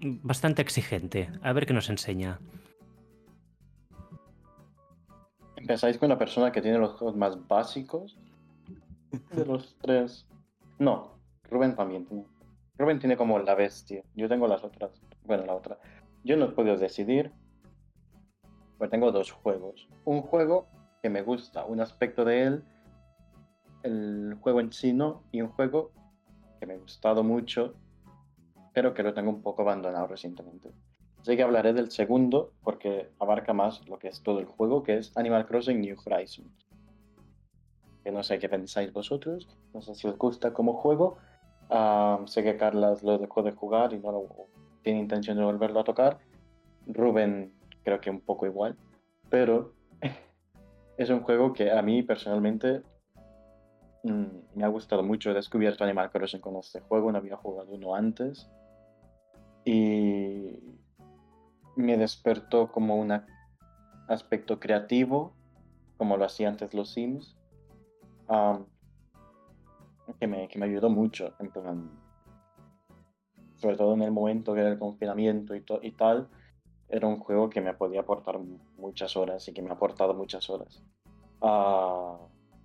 [0.00, 1.28] bastante exigente.
[1.42, 2.40] A ver qué nos enseña.
[5.62, 8.18] Empezáis con la persona que tiene los juegos más básicos
[9.30, 10.26] de los tres.
[10.80, 11.12] No,
[11.48, 12.24] Rubén también tiene.
[12.76, 14.02] Rubén tiene como la bestia.
[14.16, 14.90] Yo tengo las otras.
[15.24, 15.78] Bueno, la otra.
[16.24, 17.30] Yo no puedo decidir.
[18.76, 19.88] Pues tengo dos juegos.
[20.04, 20.66] Un juego
[21.00, 22.64] que me gusta, un aspecto de él,
[23.84, 25.92] el juego en sí no, y un juego
[26.58, 27.74] que me ha gustado mucho,
[28.74, 30.72] pero que lo tengo un poco abandonado recientemente.
[31.22, 34.98] Así que hablaré del segundo porque abarca más lo que es todo el juego, que
[34.98, 36.66] es Animal Crossing New Horizons.
[38.02, 41.18] Que no sé qué pensáis vosotros, no sé si os gusta como juego.
[41.70, 44.24] Ah, sé que Carlas lo dejó de jugar y no
[44.82, 46.18] tiene intención de volverlo a tocar.
[46.88, 47.52] Rubén
[47.84, 48.76] creo que un poco igual,
[49.30, 49.74] pero
[50.96, 52.82] es un juego que a mí personalmente
[54.02, 55.30] mm, me ha gustado mucho.
[55.30, 58.50] He descubierto Animal Crossing con este juego, no había jugado uno antes.
[59.64, 60.71] Y
[61.76, 63.22] me despertó como un
[64.08, 65.32] aspecto creativo,
[65.96, 67.36] como lo hacía antes los Sims,
[70.18, 71.32] que, me, que, me, ayudó mucho,
[73.56, 76.28] sobre todo en el momento que era el confinamiento y, y tal,
[76.88, 78.38] era un juego que me podía aportar
[78.76, 80.82] muchas horas y que me ha aportado muchas horas.
[81.40, 82.18] Ah,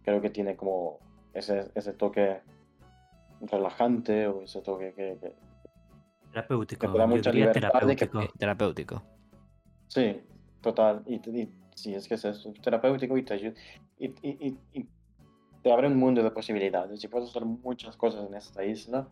[0.04, 1.00] creo que tiene como
[1.34, 2.42] ese, ese toque
[3.42, 5.36] relajante o ese toque que,
[6.32, 6.92] Terapéutico.
[6.92, 8.20] Te da mucha libertad terapéutico.
[8.20, 8.34] De que...
[8.38, 9.04] terapéutico.
[9.88, 10.22] Sí,
[10.62, 11.04] total.
[11.06, 11.20] Y,
[11.76, 13.54] sí, es que es eso, terapéutico y te,
[14.00, 14.88] y, y, y,
[15.62, 17.04] te abre un mundo de posibilidades.
[17.04, 19.08] Y puedes hacer muchas cosas en esta isla.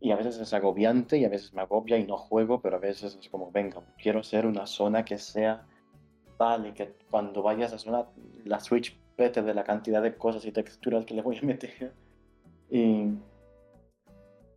[0.00, 2.80] Y a veces es agobiante y a veces me agobia y no juego, pero a
[2.80, 5.66] veces es como, venga, quiero ser una zona que sea
[6.36, 8.06] tal y que cuando vayas a zona,
[8.44, 11.92] la Switch pete de la cantidad de cosas y texturas que le voy a meter.
[12.70, 13.06] Y,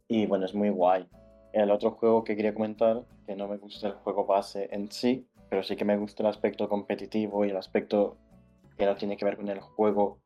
[0.07, 1.07] y bueno, es muy guay.
[1.53, 5.27] El otro juego que quería comentar, que no me gusta el juego base en sí,
[5.49, 8.17] pero sí que me gusta el aspecto competitivo y el aspecto
[8.77, 10.19] que no tiene que ver con el juego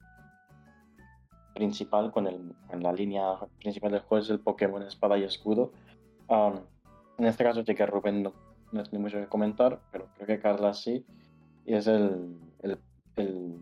[1.54, 5.72] principal, con, el, la línea principal del juego, es el Pokémon Espada y Escudo.
[6.30, 8.34] En este caso sí que Rubén no,
[8.72, 11.06] no tiene mucho que comentar, pero creo que Carla sí.
[11.66, 12.80] Y es el, el,
[13.16, 13.60] el,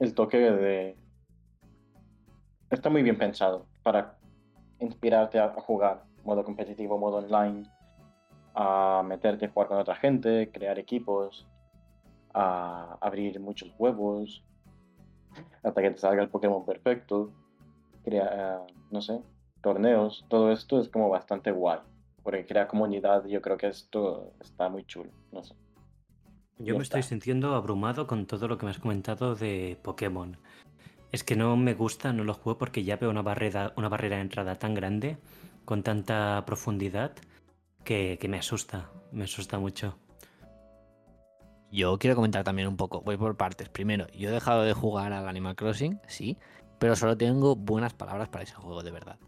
[0.00, 0.96] el toque de...
[2.70, 4.18] Está muy bien pensado para
[4.84, 7.64] inspirarte a, a jugar modo competitivo, modo online,
[8.54, 11.46] a meterte a jugar con otra gente, crear equipos,
[12.32, 14.44] a abrir muchos huevos,
[15.62, 17.32] hasta que te salga el Pokémon perfecto,
[18.04, 19.20] crea, no sé,
[19.60, 21.80] torneos, todo esto es como bastante guay,
[22.22, 25.54] porque crea comunidad, yo creo que esto está muy chulo, no sé.
[26.58, 30.36] Yo Ya me estoy sintiendo abrumado con todo lo que me has comentado de Pokémon.
[31.14, 34.16] Es que no me gusta, no lo juego porque ya veo una barrera, una barrera
[34.16, 35.16] de entrada tan grande,
[35.64, 37.12] con tanta profundidad,
[37.84, 39.96] que, me asusta, me asusta mucho.
[41.70, 43.68] Yo quiero comentar también un poco, voy por partes.
[43.68, 46.36] Primero, yo he dejado de jugar al Animal Crossing, sí,
[46.80, 49.20] pero solo tengo buenas palabras para ese juego de verdad.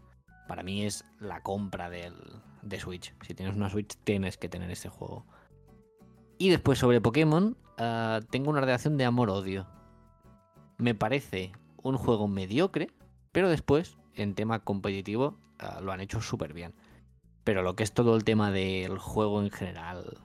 [0.45, 2.15] Para mí es la compra del,
[2.63, 3.15] de Switch.
[3.25, 5.25] Si tienes una Switch, tienes que tener ese juego.
[6.37, 9.67] Y después sobre Pokémon, ah, tengo una relación de amor-odio.
[10.77, 12.89] Me parece un juego mediocre,
[13.31, 16.73] pero después, en tema competitivo, ah, lo han hecho súper bien.
[17.43, 20.17] Pero lo que es todo el tema del juego en general,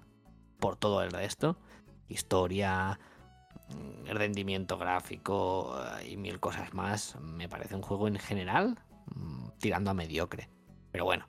[0.59, 1.57] por todo el resto,
[2.09, 2.99] historia,
[3.69, 8.79] mm, rendimiento gráfico eh, y mil cosas más, me parece un juego en general
[9.15, 10.49] mm, tirando a mediocre.
[10.91, 11.29] Pero bueno,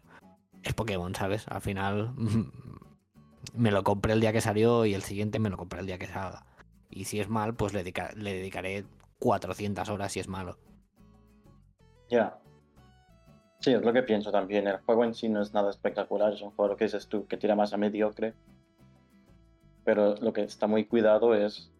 [0.63, 1.45] es Pokémon, ¿sabes?
[1.47, 2.13] Al final
[3.53, 5.97] me lo compré el día que salió y el siguiente me lo compré el día
[5.97, 6.45] que salga.
[6.89, 8.85] Y si es mal, pues le, le dedicaré
[9.23, 10.57] 400 horas si es malo.
[12.09, 12.37] Ya.
[13.61, 14.67] Sí, es lo que pienso también.
[14.67, 17.37] El juego en sí no es nada espectacular, es un juego que dices tú que
[17.37, 18.33] tira más a mediocre.
[19.85, 21.71] Pero lo que está muy cuidado es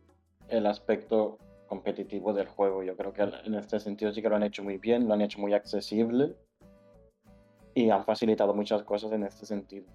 [0.48, 2.84] el aspecto competitivo del juego.
[2.84, 5.22] Yo creo que en este sentido sí que lo han hecho muy bien, lo han
[5.22, 6.36] hecho muy accesible
[7.76, 9.86] y han facilitado muchas cosas en este sentido.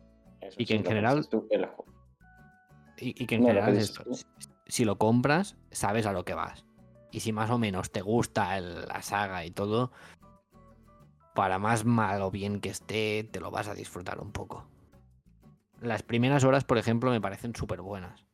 [0.42, 1.84] Eso Y que en general- tú, el ju-
[2.98, 3.84] Y, y que en No, general que
[4.66, 6.64] si lo compras, sabes a lo que vas.
[7.11, 9.90] Y si más o menos te gusta el- la saga y todo,
[11.35, 14.66] para más mal o bien que esté, te lo vas a disfrutar un poco.
[15.81, 18.25] Las primeras horas, por ejemplo, me parecen súper buenas.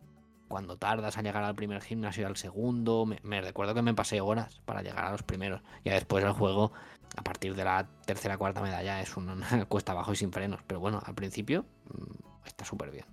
[0.49, 4.21] Cuando tardas a llegar al primer gimnasio y al segundo, me, recuerdo que me pasé
[4.21, 5.61] horas para llegar a los primeros.
[5.85, 6.73] Ya después el juego,
[7.17, 9.37] a partir de la tercera cuarta medalla, es una
[9.69, 10.61] cuesta abajo y sin frenos.
[10.67, 13.05] Pero bueno, al principio mm, está súper bien.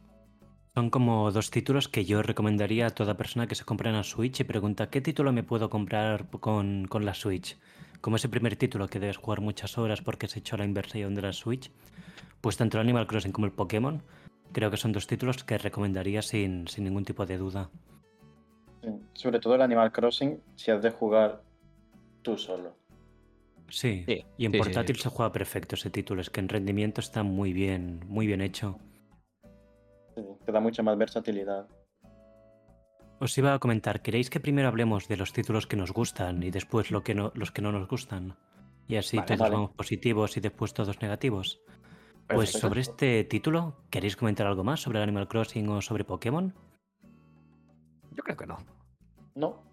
[0.73, 4.39] Son como dos títulos que yo recomendaría a toda persona que se compre una Switch
[4.39, 7.57] y pregunta ¿qué título me puedo comprar con, con la Switch?
[7.99, 11.23] Como ese primer título que debes jugar muchas horas porque has hecho la inversión de
[11.23, 11.69] la Switch,
[12.39, 14.01] pues tanto el Animal Crossing como el Pokémon
[14.53, 17.69] creo que son dos títulos que recomendaría sin, sin ningún tipo de duda.
[18.81, 18.89] sí.
[19.13, 21.43] Sobre todo el Animal Crossing, si has de jugar
[22.21, 22.75] tú solo.
[23.69, 25.03] Sí, Sí, y en sí, portátil sí.
[25.03, 28.79] se juega perfecto ese título, es que en rendimiento está muy bien, muy bien hecho.
[30.45, 31.67] Te da mucha más versatilidad.
[33.19, 36.49] Os iba a comentar, ¿queréis que primero hablemos de los títulos que nos gustan y
[36.49, 38.35] después lo que no, los que no nos gustan?
[38.87, 39.55] Y así Vale, todos vale.
[39.55, 41.61] vamos positivos y después todos negativos.
[42.27, 46.53] Pues sobre este título, ¿queréis comentar algo más sobre Animal Crossing o sobre Pokémon?
[48.15, 48.57] Yo creo que no.
[49.35, 49.63] No,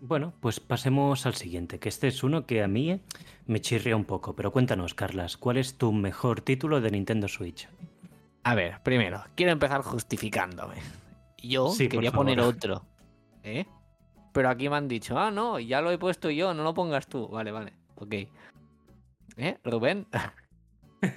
[0.00, 3.00] Bueno, pues pasemos al siguiente, que este es uno que a mí eh,
[3.46, 7.68] me chirría un poco, pero cuéntanos, Carlas, ¿cuál es tu mejor título de Nintendo Switch?
[8.44, 10.76] A ver, primero, quiero empezar justificándome.
[11.42, 12.84] Yo Sí, quería poner otro.
[13.42, 13.66] ¿Eh?
[14.32, 17.06] Pero aquí me han dicho, ah, no, ya lo he puesto yo, no lo pongas
[17.06, 17.28] tú.
[17.28, 18.14] Vale, vale, ok.
[19.36, 20.06] ¿Eh, Rubén?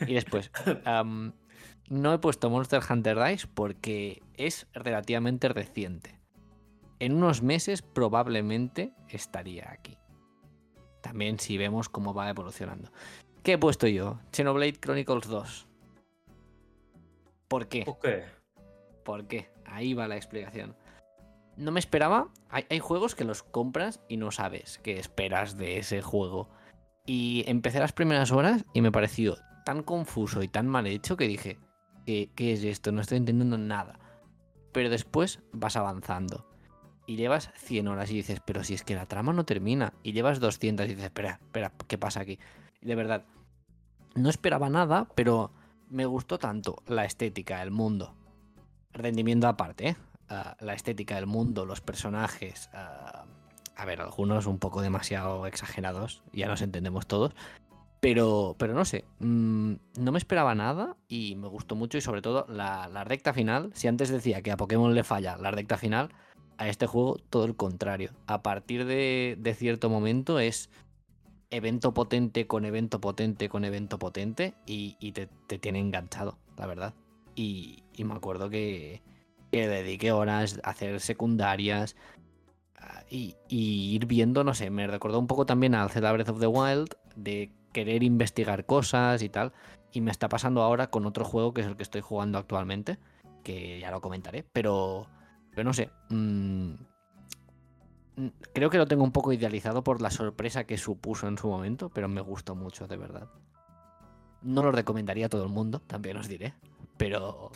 [0.07, 0.51] y después,
[1.89, 6.19] no he puesto Monster Hunter Rise porque es relativamente reciente.
[6.99, 9.97] En unos meses probablemente estaría aquí.
[11.01, 12.91] También si vemos cómo va evolucionando.
[13.43, 14.19] ¿Qué he puesto yo?
[14.31, 15.66] Xenoblade Chronicles 2.
[17.47, 17.85] ¿Por qué?
[18.01, 18.23] qué?
[19.03, 19.49] ¿Por qué?
[19.65, 20.75] Ahí va la explicación.
[21.55, 22.29] No me esperaba.
[22.49, 26.49] Hay, hay juegos que los compras y no sabes qué esperas de ese juego.
[27.05, 31.27] Y empecé las primeras horas y me pareció tan confuso y tan mal hecho que
[31.27, 31.57] dije,
[32.05, 32.91] ¿qué, qué es esto?
[32.91, 33.99] No estoy entendiendo nada.
[34.71, 36.45] Pero después vas avanzando.
[37.05, 39.93] Y llevas 100 horas y dices, pero si es que la trama no termina.
[40.03, 42.37] Y llevas 200 y dices, espera, espera, ¿qué pasa aquí?
[42.81, 43.25] Y de verdad,
[44.15, 45.51] no esperaba nada, pero
[45.89, 48.13] me gustó tanto la estética, el mundo.
[48.93, 49.95] Rendimiento aparte, ¿eh?
[50.29, 52.69] Ah, la estética del mundo, los personajes.
[52.73, 53.25] ah,
[53.77, 57.33] a ver, algunos un poco demasiado exagerados, ya nos entendemos todos.
[57.99, 62.21] Pero, pero no sé, mm, no me esperaba nada y me gustó mucho y sobre
[62.21, 63.71] todo la, recta final.
[63.73, 66.09] Si antes decía que a Pokémon le falla la recta final,
[66.57, 68.11] a este juego todo el contrario.
[68.25, 70.69] A partir de cierto momento es
[71.49, 76.93] evento potente con evento potente con evento potente y, te, te tiene enganchado, la verdad.
[77.35, 79.01] Y, y me acuerdo que,
[79.51, 81.95] que dediqué horas a hacer secundarias
[82.79, 86.39] ah, y, ir viendo, no sé, me recordó un poco también al Zelda Breath of
[86.39, 89.53] the Wild de querer investigar cosas y tal.
[89.91, 92.97] Y me está pasando ahora con otro juego que es el que estoy jugando actualmente,
[93.43, 95.07] que ya lo comentaré, pero,
[95.51, 95.89] pero no sé.
[96.09, 96.73] mm,
[98.53, 101.89] creo que lo tengo un poco idealizado por la sorpresa que supuso en su momento,
[101.89, 103.27] pero me gustó mucho, de verdad.
[104.41, 106.53] No lo recomendaría a todo el mundo, también os diré,
[106.97, 107.51] pero,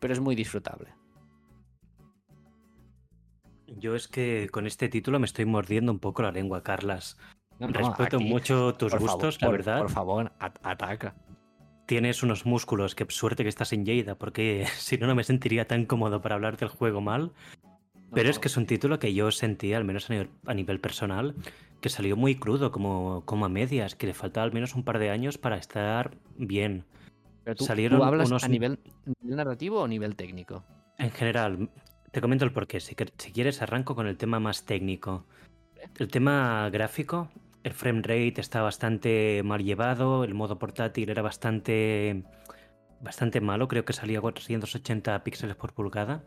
[0.00, 0.88] pero es muy disfrutable.
[3.66, 7.18] Yo es que con este título me estoy mordiendo un poco la lengua, Carlas.
[7.58, 9.78] No, no, Respeto aquí, mucho tus por favor, gustos, la por- verdad.
[9.80, 11.14] Por favor, at- ataca.
[11.86, 15.66] Tienes unos músculos, qué suerte que estás en Lleida, porque si no, no me sentiría
[15.66, 17.32] tan cómodo para hablar del juego mal.
[18.14, 20.80] Pero es que es un título que yo sentía, al menos a nivel, a nivel
[20.80, 21.34] personal,
[21.80, 24.98] que salió muy crudo, como, como a medias, que le faltaba al menos un par
[24.98, 26.84] de años para estar bien.
[27.44, 28.78] pero tú, tú salieron hablas unos- a nivel,
[29.20, 30.64] nivel narrativo o nivel técnico?
[30.98, 31.70] En general,
[32.10, 32.80] te comento el porqué.
[32.80, 35.24] Si quieres, arranco con el tema más técnico.
[35.98, 37.28] El tema gráfico,
[37.62, 42.24] el frame rate está bastante mal llevado, el modo portátil era bastante,
[43.00, 46.22] bastante malo, creo que salía a 480 píxeles por pulgada,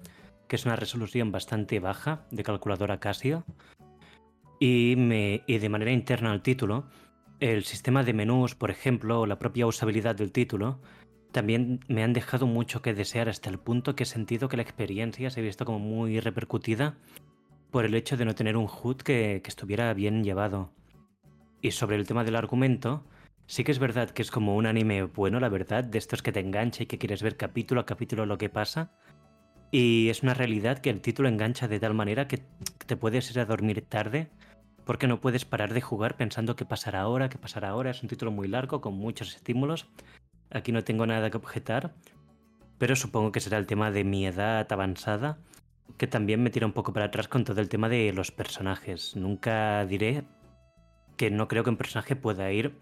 [0.51, 3.45] que es una resolución bastante baja de calculadora Casio.
[4.59, 6.89] Y, me, y de manera interna al título,
[7.39, 10.81] el sistema de menús, por ejemplo, o la propia usabilidad del título,
[11.31, 14.63] también me han dejado mucho que desear hasta el punto que he sentido que la
[14.63, 16.97] experiencia se ha visto como muy repercutida
[17.71, 20.73] por el hecho de no tener un HUD que, que estuviera bien llevado.
[21.61, 23.05] Y sobre el tema del argumento,
[23.45, 26.33] sí que es verdad que es como un anime bueno, la verdad, de estos que
[26.33, 28.91] te engancha y que quieres ver capítulo a capítulo lo que pasa.
[29.71, 32.39] Y es una realidad que el título engancha de tal manera que
[32.85, 34.27] te puedes ir a dormir tarde
[34.85, 37.91] porque no puedes parar de jugar pensando qué pasará ahora, qué pasará ahora.
[37.91, 39.87] Es un título muy largo con muchos estímulos.
[40.49, 41.93] Aquí no tengo nada que objetar,
[42.77, 45.37] pero supongo que será el tema de mi edad avanzada,
[45.97, 49.15] que también me tira un poco para atrás con todo el tema de los personajes.
[49.15, 50.23] Nunca diré
[51.15, 52.75] que no creo que un personaje pueda ir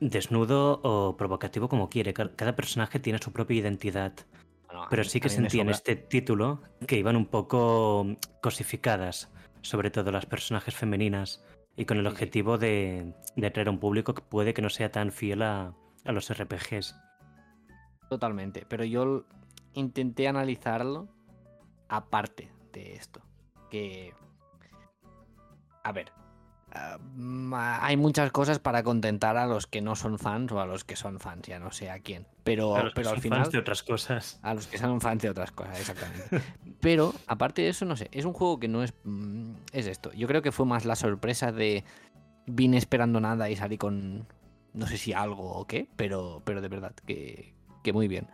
[0.00, 2.14] desnudo o provocativo como quiere.
[2.14, 4.14] Ca- Cada personaje tiene su propia identidad.
[4.70, 8.06] Bueno, Pero mí- sí que sentí en este título que iban un poco
[8.42, 11.44] cosificadas, sobre todo las personajes femeninas,
[11.76, 14.90] y con el objetivo de, de atraer a un público que puede que no sea
[14.92, 16.94] tan fiel a, a los RPGs.
[18.08, 19.24] Totalmente, pero yo
[19.74, 21.08] intenté analizarlo
[21.88, 23.22] aparte de esto.
[23.70, 24.12] Que.
[25.84, 26.12] A ver.
[27.14, 30.66] Mm, ah, hay muchas cosas para contentar a los que no son fans o a
[30.66, 32.26] los que son fans, ya no sé a quién.
[32.44, 33.40] Pero, A los que pero al final.
[33.40, 34.38] fans de otras cosas.
[34.42, 36.40] A los que son fans de otras cosas, exactamente.
[36.80, 38.94] Pero, aparte de eso, no sé, es un juego que no es.
[39.04, 40.12] mm, Es esto.
[40.12, 41.84] Yo creo que fue más la sorpresa de.
[42.46, 44.26] Vine esperando nada y salí con.
[44.72, 48.28] No sé si algo o qué, pero, pero de verdad, que, que muy bien.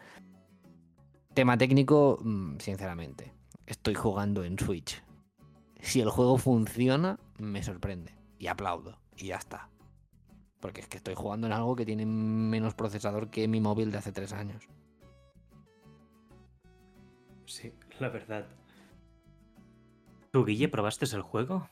[1.34, 3.32] Tema técnico, mm, sinceramente.
[3.66, 5.02] Estoy jugando en Switch.
[5.80, 8.14] Si el juego funciona, me sorprende.
[8.38, 8.98] Y aplaudo.
[9.16, 9.68] Y ya está.
[10.60, 13.98] Porque es que estoy jugando en algo que tiene menos procesador que mi móvil de
[13.98, 14.68] hace tres años.
[17.46, 18.46] Sí, la verdad.
[20.32, 21.68] ¿Tú, Guille, probaste el juego?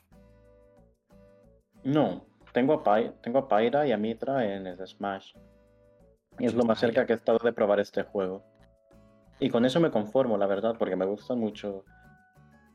[1.82, 5.34] No, tengo a, tengo a Pyra y a Mitra en el Smash.
[6.38, 8.42] Y es lo más cerca que he estado de probar este juego.
[9.38, 11.84] Y con eso me conformo, la verdad, porque me gustan mucho.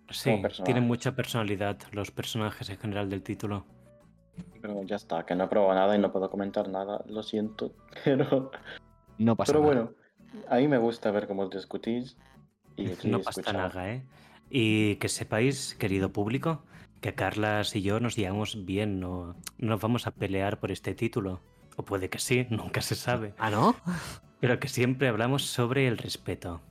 [0.09, 3.65] Sí, tienen mucha personalidad los personajes en general del título.
[4.61, 7.73] Pero ya está, que no he probado nada y no puedo comentar nada, lo siento.
[8.03, 8.51] Pero,
[9.17, 9.73] No pasa pero nada.
[9.73, 9.91] bueno,
[10.49, 12.17] a mí me gusta ver cómo os discutís.
[12.77, 13.75] Y No pasa escuchamos.
[13.75, 14.03] nada, ¿eh?
[14.49, 16.63] Y que sepáis, querido público,
[17.01, 20.93] que Carlas y yo nos llevamos bien, no, no nos vamos a pelear por este
[20.95, 21.41] título.
[21.77, 23.33] O puede que sí, nunca se sabe.
[23.37, 23.75] ¿Ah, no?
[24.39, 26.61] Pero que siempre hablamos sobre el respeto.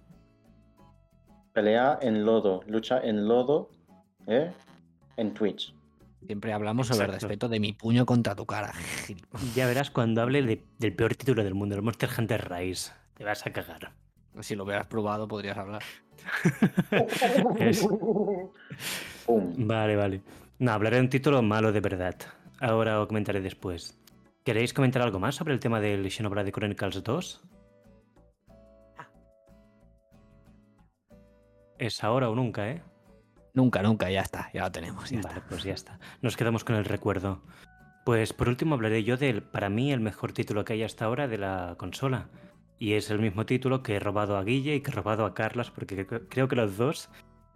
[1.52, 3.70] Pelea en lodo, lucha en lodo,
[4.26, 4.52] ¿eh?
[5.16, 5.74] En Twitch.
[6.26, 8.72] Siempre hablamos sobre el respeto de mi puño contra tu cara.
[9.54, 12.92] Ya verás cuando hable de- del peor título del mundo, el Monster Hunter Rise.
[13.14, 13.92] Te vas a cagar.
[14.40, 15.82] Si lo hubieras probado, podrías hablar.
[19.26, 20.22] Vale, vale.
[20.58, 22.16] No, hablaré de un título malo de verdad.
[22.60, 23.98] Ahora os comentaré después.
[24.44, 27.42] ¿Queréis comentar algo más sobre el tema del Xenoblade Chronicles 2?
[31.78, 32.82] Es ahora o nunca, ¿eh?
[33.58, 34.50] Nunca, nunca, ya está.
[34.54, 35.10] Ya lo tenemos.
[35.10, 35.48] Ya Vale, está.
[35.48, 35.98] pues ya está.
[36.22, 37.42] Nos quedamos con el recuerdo.
[38.04, 41.26] Pues por último hablaré yo del, para mí, el mejor título que hay hasta ahora
[41.26, 42.28] de la consola.
[42.78, 45.34] Y es el mismo título que he robado a Guille y que he robado a
[45.34, 47.10] Carlas, porque cre- creo que los dos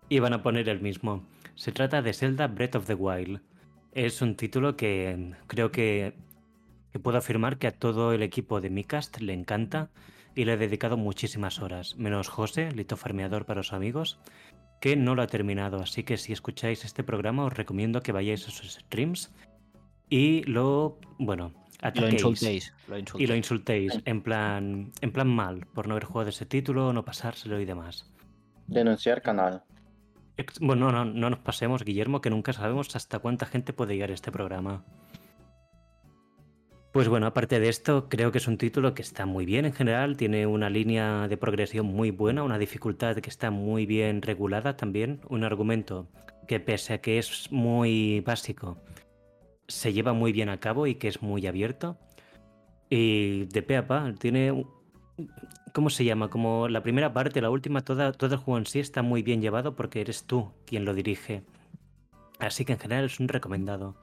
[0.08, 1.24] iban a poner el mismo.
[1.54, 3.40] Se trata de Zelda Breath of the Wild.
[3.92, 6.14] Es un título que creo que,
[6.92, 9.90] que puedo afirmar que a todo el equipo de Micast le encanta
[10.34, 14.18] y le he dedicado muchísimas horas, menos José, Lito Farmeador para los amigos,
[14.82, 15.80] que no lo ha terminado.
[15.80, 19.32] Así que si escucháis este programa os recomiendo que vayáis a sus streams
[20.10, 21.54] y lo, bueno,
[21.94, 22.74] Lo insultéis.
[22.88, 26.92] Lo Y lo insultéis en plan, en plan mal, por no haber jugado ese título,
[26.92, 28.10] no pasárselo y demás.
[28.66, 29.62] Denunciar canal.
[30.60, 34.14] Bueno, no, no nos pasemos, Guillermo, que nunca sabemos hasta cuánta gente puede llegar a
[34.14, 34.84] este programa.
[36.92, 39.72] Pues bueno, aparte de esto, creo que es un título que está muy bien en
[39.72, 44.76] general, tiene una línea de progresión muy buena, una dificultad que está muy bien regulada
[44.76, 46.06] también, un argumento
[46.46, 48.76] que pese a que es muy básico,
[49.68, 51.96] se lleva muy bien a cabo y que es muy abierto.
[52.90, 54.66] Y de pe a pa, tiene...
[55.72, 56.28] ¿Cómo se llama?
[56.28, 59.40] Como la primera parte, la última, toda, todo el juego en sí está muy bien
[59.40, 61.42] llevado porque eres tú quien lo dirige.
[62.38, 63.96] Así que en general es un recomendado.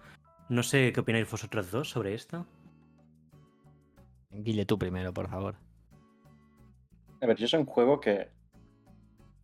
[0.50, 2.48] No sé qué opináis vosotros dos sobre esto.
[4.32, 5.56] Guille, tú primero, por favor.
[7.22, 8.30] A ver, yo es un juego que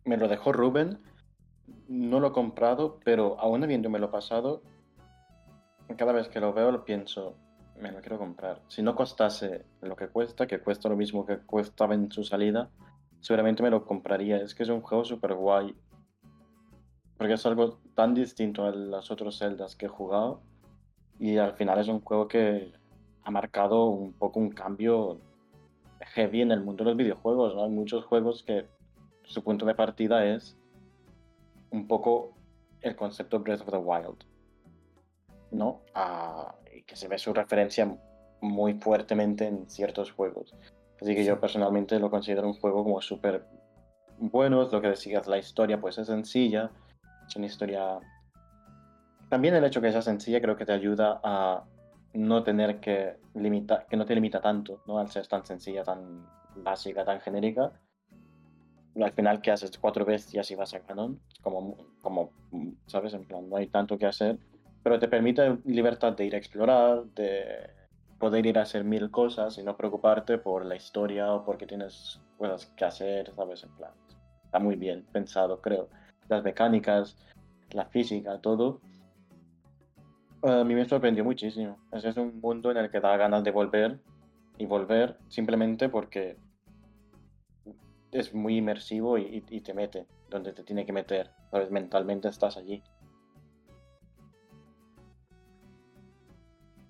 [0.04, 0.98] me lo dejó Rubén,
[1.88, 4.62] no lo he comprado, pero aún habiéndome lo pasado,
[5.96, 7.36] cada vez que lo veo lo pienso,
[7.80, 8.62] me lo quiero comprar.
[8.68, 12.70] Si no costase lo que cuesta, que cuesta lo mismo que costaba en su salida,
[13.20, 14.38] seguramente me lo compraría.
[14.38, 15.74] Es que es un juego súper guay.
[17.18, 20.42] Porque es algo tan distinto a los otros Zeldas que he jugado.
[21.18, 22.72] Y al final es un juego que
[23.26, 25.18] ha marcado un poco un cambio
[26.14, 27.56] heavy en el mundo de los videojuegos.
[27.56, 27.64] ¿no?
[27.64, 28.66] Hay muchos juegos que
[29.24, 30.56] su punto de partida es
[31.72, 32.34] un poco
[32.82, 34.24] el concepto Breath of the Wild.
[35.50, 35.80] ¿No?
[35.92, 37.98] Ah, y que se ve su referencia
[38.40, 40.54] muy fuertemente en ciertos juegos.
[41.00, 43.44] Así que yo personalmente lo considero un juego como súper
[44.18, 44.62] bueno.
[44.62, 46.70] Es lo que decías, la historia pues es sencilla.
[47.26, 47.98] Es una historia...
[49.28, 51.64] También el hecho que sea sencilla creo que te ayuda a
[52.16, 54.98] no tener que limitar, que no te limita tanto, ¿no?
[54.98, 57.72] Al ser tan sencilla, tan básica, tan genérica.
[59.00, 62.30] Al final que haces cuatro bestias y vas a canon, como, como,
[62.86, 63.12] ¿sabes?
[63.14, 64.38] En plan, no hay tanto que hacer,
[64.82, 67.70] pero te permite libertad de ir a explorar, de
[68.18, 72.20] poder ir a hacer mil cosas y no preocuparte por la historia o porque tienes
[72.38, 73.64] cosas que hacer, ¿sabes?
[73.64, 73.92] En plan,
[74.44, 75.88] está muy bien pensado, creo.
[76.28, 77.16] Las mecánicas,
[77.72, 78.80] la física, todo.
[80.46, 81.76] A mí me sorprendió muchísimo.
[81.90, 83.98] Ese es un mundo en el que da ganas de volver
[84.56, 86.36] y volver simplemente porque
[88.12, 91.32] es muy inmersivo y, te mete donde te tiene que meter.
[91.50, 91.72] ¿Sabes?
[91.72, 92.80] Mentalmente estás allí.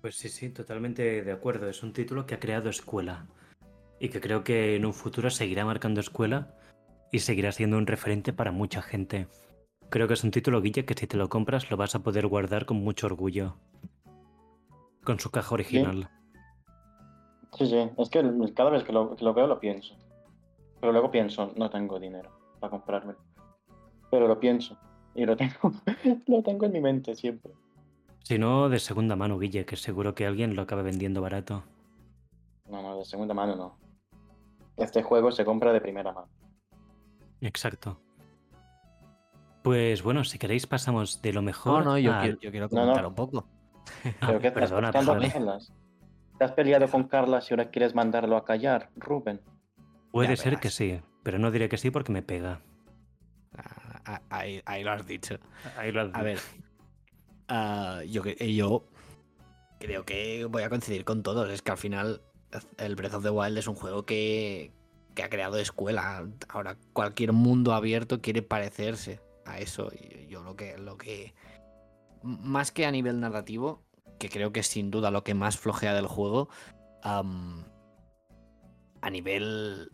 [0.01, 1.67] Pues sí, sí, totalmente de acuerdo.
[1.67, 3.25] Es un título que ha creado escuela
[3.99, 6.53] y que creo que en un futuro seguirá marcando escuela
[7.11, 9.27] y seguirá siendo un referente para mucha gente.
[9.89, 12.27] Creo que es un título, Guille, que si te lo compras lo vas a poder
[12.27, 13.55] guardar con mucho orgullo.
[15.03, 16.09] Con su caja original.
[17.57, 17.89] Sí, sí.
[17.97, 18.21] Es que
[18.53, 19.95] cada vez que lo, que lo veo lo pienso.
[20.81, 23.19] Pero luego pienso, no tengo dinero para comprármelo.
[24.11, 24.77] Pero lo pienso.
[25.15, 25.71] Y lo tengo,
[26.27, 27.53] lo tengo en mi mente siempre.
[28.23, 31.63] Si no, de segunda mano, Guille, que seguro que alguien lo acabe vendiendo barato.
[32.69, 33.77] No, no, de segunda mano no.
[34.75, 36.27] Este juego se compra de primera mano.
[37.39, 38.01] Exacto.
[39.67, 41.83] Pues bueno, si queréis pasamos de lo mejor.
[41.83, 42.81] No, no, yo, quiero, yo quiero No, no.
[42.83, 43.47] comentar un poco.
[44.21, 44.93] ¿Pero qué te perdona?
[44.93, 49.41] ¿Te has peleado con Carlas y ahora quieres mandarlo a callar, Rubén?
[50.13, 52.61] Puede Ya ser que sí, pero no diré que sí porque me pega.
[53.57, 55.35] Ah, ah, Ahí, ahí lo has dicho.
[55.75, 56.39] Ahí lo has A ver,
[57.49, 58.85] ah, yo, cre- yo
[59.81, 61.49] creo que voy a coincidir con todos.
[61.49, 62.21] Es que al final
[62.77, 64.71] el Breath of the Wild es un juego que,
[65.13, 66.25] que ha creado escuela.
[66.47, 69.89] Ahora cualquier mundo abierto quiere parecerse a eso.
[70.27, 71.33] Yo lo que, lo que
[72.23, 73.83] más que a nivel narrativo,
[74.19, 76.49] que creo que es sin duda lo que más flojea del juego,
[77.03, 77.23] a
[79.09, 79.89] nivel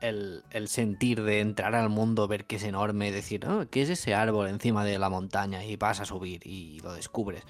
[0.00, 4.14] el, sentir de entrar al mundo, ver que es enorme, decir, "Ah, ¿qué es ese
[4.14, 5.64] árbol encima de la montaña?
[5.64, 7.44] Y vas a subir y lo descubres.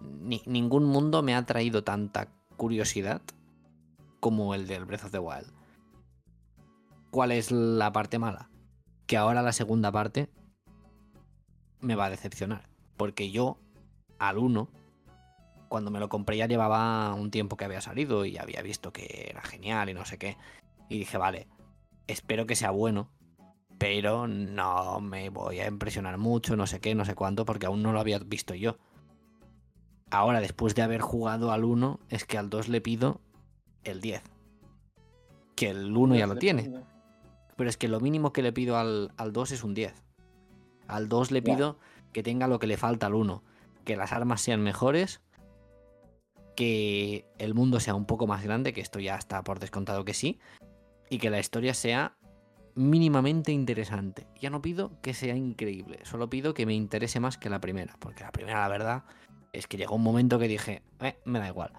[0.00, 3.22] Ni- ningún mundo me ha traído tanta curiosidad
[4.20, 5.52] como el del Breath of the Wild.
[7.10, 8.50] ¿Cuál es la parte mala?
[9.06, 10.28] Que ahora la segunda parte
[11.80, 12.68] me va a decepcionar.
[12.96, 13.58] Porque yo,
[14.18, 14.68] al 1,
[15.68, 19.28] cuando me lo compré ya llevaba un tiempo que había salido y había visto que
[19.30, 20.36] era genial y no sé qué.
[20.88, 21.46] Y dije, vale,
[22.08, 23.08] espero que sea bueno,
[23.78, 27.82] pero no me voy a impresionar mucho, no sé qué, no sé cuánto, porque aún
[27.82, 28.76] no lo había visto yo.
[30.10, 33.20] Ahora, después de haber jugado al 1, es que al 2 le pido
[33.84, 34.22] el 10.
[35.54, 36.82] Que el 1 ya lo tiene.
[37.56, 39.94] Pero es que lo mínimo que le pido al, al 2 es un 10.
[40.90, 41.78] Al 2 le pido
[42.12, 43.42] que tenga lo que le falta al 1.
[43.84, 45.20] Que que las armas sean mejores,
[46.54, 50.14] que el mundo sea un poco más grande, que esto ya está por descontado que
[50.14, 50.38] sí,
[51.08, 52.16] y que la historia sea
[52.74, 54.26] mínimamente interesante.
[54.40, 57.96] Ya no pido que sea increíble, solo pido que me interese más que la primera,
[57.98, 59.04] porque la primera, la verdad,
[59.52, 61.72] es que llegó un momento que dije, eh, me da igual.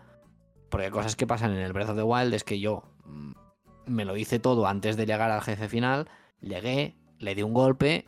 [0.70, 3.32] Porque cosas que pasan en el Breath of the Wild es que yo mm,
[3.86, 6.10] me lo hice todo antes de llegar al jefe final,
[6.42, 8.06] llegué, le di un golpe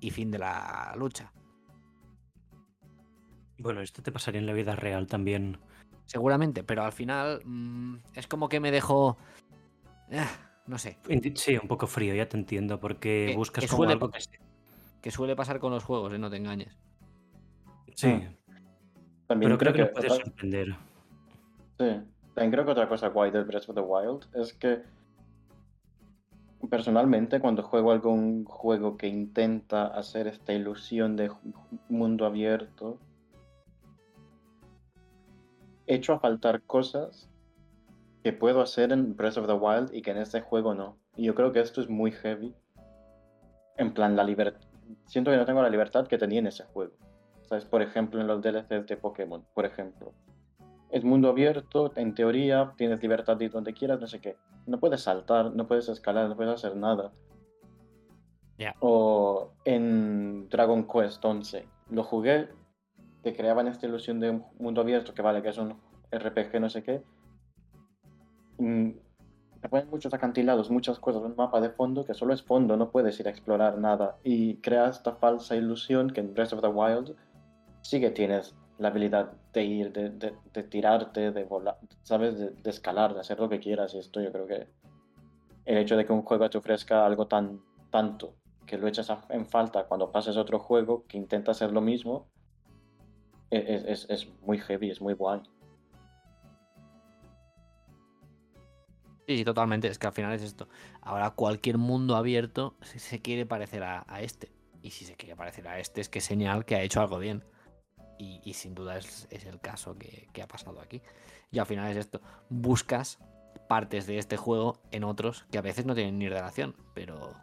[0.00, 1.32] y fin de la lucha.
[3.58, 5.58] Bueno, esto te pasaría en la vida real también.
[6.04, 9.16] Seguramente, pero al final mm, es como que me dejó...
[10.12, 10.28] ah,
[10.66, 10.98] no sé,
[11.34, 14.10] Sí, un poco frío, ya te entiendo, porque Que- buscas que como suele algo
[15.00, 16.18] que suele pasar con los juegos, ¿eh?
[16.18, 16.76] no te engañes.
[17.94, 18.08] Sí,
[19.26, 20.76] También pero creo que que lo puedes otra- sorprender.
[21.78, 21.86] Sí,
[22.34, 24.82] también creo que otra cosa guay del Breath of the Wild es que
[26.70, 31.30] personalmente cuando juego algún juego que intenta hacer esta ilusión de
[31.88, 32.98] mundo abierto,
[35.86, 37.28] echo a faltar cosas
[38.22, 40.98] que puedo hacer en Breath of the Wild y que en este juego no.
[41.16, 42.54] Y yo creo que esto es muy heavy.
[43.76, 44.66] En plan, la libertad.
[45.06, 46.94] Siento que no tengo la libertad que tenía en ese juego.
[47.42, 47.64] ¿Sabes?
[47.64, 50.12] Por ejemplo, en los DLCs de Pokémon, por ejemplo.
[50.90, 54.36] Es mundo abierto, en teoría, tienes libertad de ir donde quieras, no sé qué.
[54.66, 57.12] No puedes saltar, no puedes escalar, no puedes hacer nada.
[58.58, 58.74] Ya.
[58.80, 61.66] O en Dragon Quest 11.
[61.90, 62.48] Lo jugué,
[63.22, 65.76] te creaban esta ilusión de un mundo abierto, que vale, que es un
[66.10, 67.02] RPG, no sé qué.
[68.58, 68.90] Mm,
[69.60, 72.90] Te ponen muchos acantilados, muchas cosas, un mapa de fondo que solo es fondo, no
[72.90, 74.18] puedes ir a explorar nada.
[74.22, 77.16] Y crea esta falsa ilusión que en Breath of the Wild
[77.82, 82.38] sí que tienes la habilidad de ir, de, de- de tirarte, de volar, ¿sabes?
[82.38, 83.94] De, escalar, de hacer lo que quieras.
[83.94, 84.66] Y esto yo creo que
[85.64, 87.60] el hecho de que un juego te ofrezca algo tan
[87.90, 88.34] tanto
[88.66, 92.26] que lo echas en falta cuando pases a otro juego que intenta hacer lo mismo,
[93.50, 95.40] e- es, es- es muy heavy, es muy guay.
[99.26, 99.88] Sí, totalmente.
[99.88, 100.68] Es que al final es esto.
[101.00, 104.52] Ahora cualquier mundo abierto se, se quiere parecer a, a este.
[104.82, 107.18] Y si se quiere parecer a este es que es señal que ha hecho algo
[107.18, 107.42] bien.
[108.18, 111.02] Y, y sin duda es, es el caso que, que ha pasado aquí.
[111.50, 112.20] Y al final es esto.
[112.48, 113.18] Buscas
[113.68, 116.74] partes de este juego en otros que a veces no tienen ni relación.
[116.94, 117.34] Pero...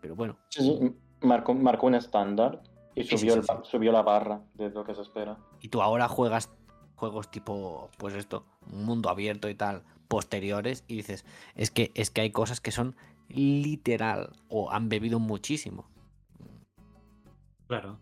[0.00, 0.36] Pero bueno.
[0.48, 2.62] Sí, sí, marcó, marcó un estándar
[2.94, 5.36] y Sí, sí, subió, sí, el subió la barra de lo que se espera.
[5.60, 6.50] Y tú ahora juegas
[6.96, 12.10] juegos tipo, pues esto, un mundo abierto y tal, posteriores, y dices, es que, es
[12.10, 12.96] que hay cosas que son
[13.28, 15.86] literal o han bebido muchísimo.
[17.68, 17.98] Claro.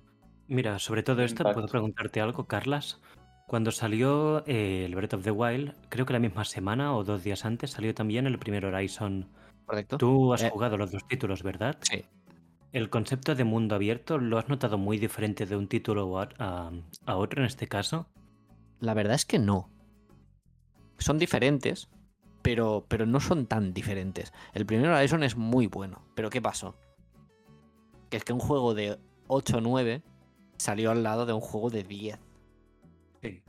[0.48, 3.00] Mira, sobre todo esto, ¿puedo preguntarte algo, Carlas?
[3.46, 7.22] Cuando salió eh, el Breath of the Wild, creo que la misma semana o dos
[7.24, 9.28] días antes salió también el primer Horizon.
[9.66, 9.98] ¿Correcto?
[9.98, 11.76] Tú has Eh, jugado los dos títulos, ¿verdad?
[11.80, 12.04] Sí.
[12.72, 16.72] ¿El concepto de mundo abierto lo has notado muy diferente de un título a, a-
[17.06, 18.06] a otro en este caso?
[18.80, 19.70] La verdad es que no.
[20.98, 21.88] Son diferentes,
[22.42, 24.32] pero, pero no son tan diferentes.
[24.52, 26.76] El primer Horizon es muy bueno, pero ¿qué pasó?
[28.10, 30.02] Que es que un juego de 8 o 9
[30.64, 32.18] salió al lado de un juego de 10.
[33.22, 33.42] Sí.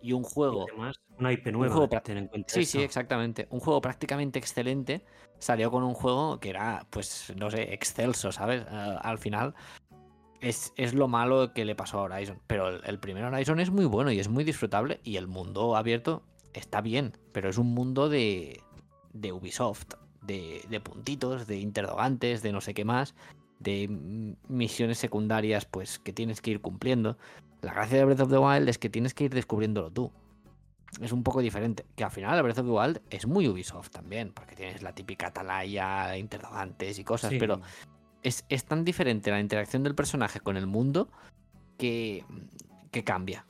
[0.00, 3.46] Y un Y juego además, una IP nueva, juego en cuenta Sí, sí, exactamente.
[3.50, 5.04] Un juego prácticamente excelente
[5.38, 8.64] salió con un juego que era, pues, no sé, excelso, ¿sabes?
[8.66, 9.54] Al final
[10.40, 12.40] es, es lo malo que le pasó a Horizon.
[12.46, 15.76] Pero el, el primer Horizon es muy bueno y es muy disfrutable y el mundo
[15.76, 16.22] abierto
[16.54, 18.62] está bien, pero es un mundo de,
[19.12, 23.14] de Ubisoft, de, de puntitos, de interrogantes, de no sé qué más,
[23.64, 23.88] de
[24.48, 27.18] misiones secundarias, pues, que tienes que ir cumpliendo.
[27.62, 30.12] La gracia de Breath of the Wild es que tienes que ir descubriéndolo tú
[31.00, 31.84] es un poco diferente.
[31.96, 35.28] Que al final Breath of the Wild es muy Ubisoft también, porque tienes la típica
[35.28, 37.38] atalaya, interrogantes y cosas, Sí.
[37.38, 37.60] pero
[38.22, 41.08] es, es tan diferente la interacción del personaje con el mundo
[41.78, 42.24] que,
[42.90, 43.46] que cambia.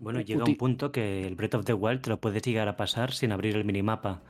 [0.00, 2.76] Bueno, llega un punto que el Breath of the Wild te lo puedes llegar a
[2.76, 4.20] pasar sin abrir el minimapa.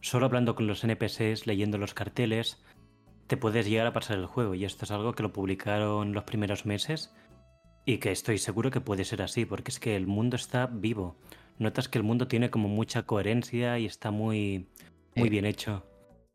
[0.00, 2.58] Solo hablando con los NPCs, leyendo los carteles,
[3.30, 4.56] te puedes llegar a pasar el juego.
[4.56, 7.14] Y esto es algo que lo publicaron los primeros meses
[7.84, 11.16] y que estoy seguro que puede ser así, porque es que el mundo está vivo.
[11.56, 14.68] Notas que el mundo tiene como mucha coherencia y está muy,
[15.14, 15.86] muy Eh, bien hecho.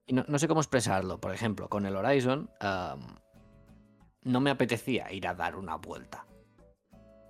[0.07, 1.19] Y no, no sé cómo expresarlo.
[1.19, 2.49] Por ejemplo, con el Horizon
[4.23, 6.25] no me apetecía ir a dar una vuelta.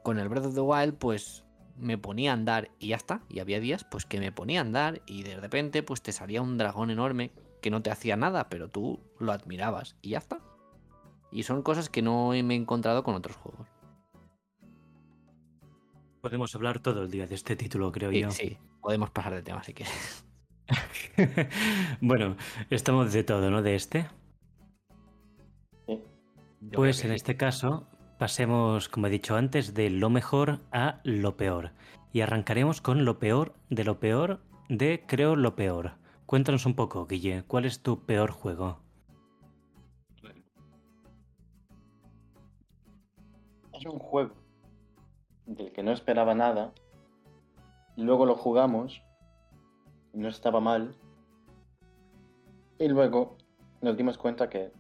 [0.04, 1.44] Con el Breath of the Wild, pues
[1.76, 3.22] me ponía a andar y ya está.
[3.30, 6.44] Y había días pues que me ponía a andar y de repente pues te salía
[6.44, 7.32] un dragón enorme
[7.66, 10.38] que no te hacía nada, pero tú lo admirabas y ya está.
[11.32, 13.68] Y son cosas que no me he encontrado con otros juegos.
[16.22, 18.30] Podemos hablar todo el día de este título, creo Sí, yo.
[18.30, 20.24] sí, podemos pasar de tema si quieres.
[22.02, 22.38] bueno,
[22.70, 23.64] estamos de todo, ¿no?
[23.64, 24.08] De este.
[25.88, 26.04] Sí.
[26.72, 27.16] Pues en sí.
[27.16, 27.88] este caso
[28.20, 31.72] pasemos, como he dicho antes, de lo mejor a lo peor.
[32.14, 36.05] Y arrancaremos con lo peor de lo peor de creo lo peor.
[36.26, 38.80] Cuéntanos un poco, Guille, ¿cuál es tu peor juego?
[43.74, 44.34] Es un juego
[45.46, 46.74] del que no esperaba nada.
[47.96, 49.04] Luego lo jugamos.
[50.14, 50.96] No estaba mal.
[52.80, 53.38] Y luego
[53.82, 54.72] nos dimos cuenta que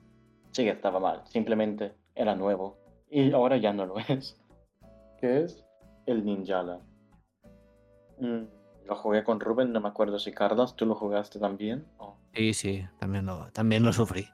[0.51, 1.21] sí que estaba mal.
[1.27, 2.77] Simplemente era nuevo.
[3.09, 4.41] Y ahora ya no lo es.
[5.19, 5.63] Que es
[6.07, 6.79] el Ninjala.
[8.19, 8.45] Mm,
[8.85, 11.85] lo jugué con Rubén, no me acuerdo si Carlos, ¿tú lo jugaste también?
[12.33, 14.27] Sí, sí, también lo, también lo sufrí.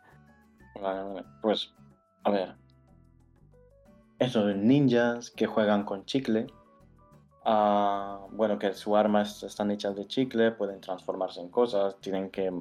[0.81, 1.25] Vale, vale.
[1.41, 1.73] Pues,
[2.23, 2.55] a ver.
[4.19, 6.47] Esos ninjas que juegan con chicle.
[7.43, 12.51] ah, bueno, que sus armas están hechas de chicle, pueden transformarse en cosas, tienen que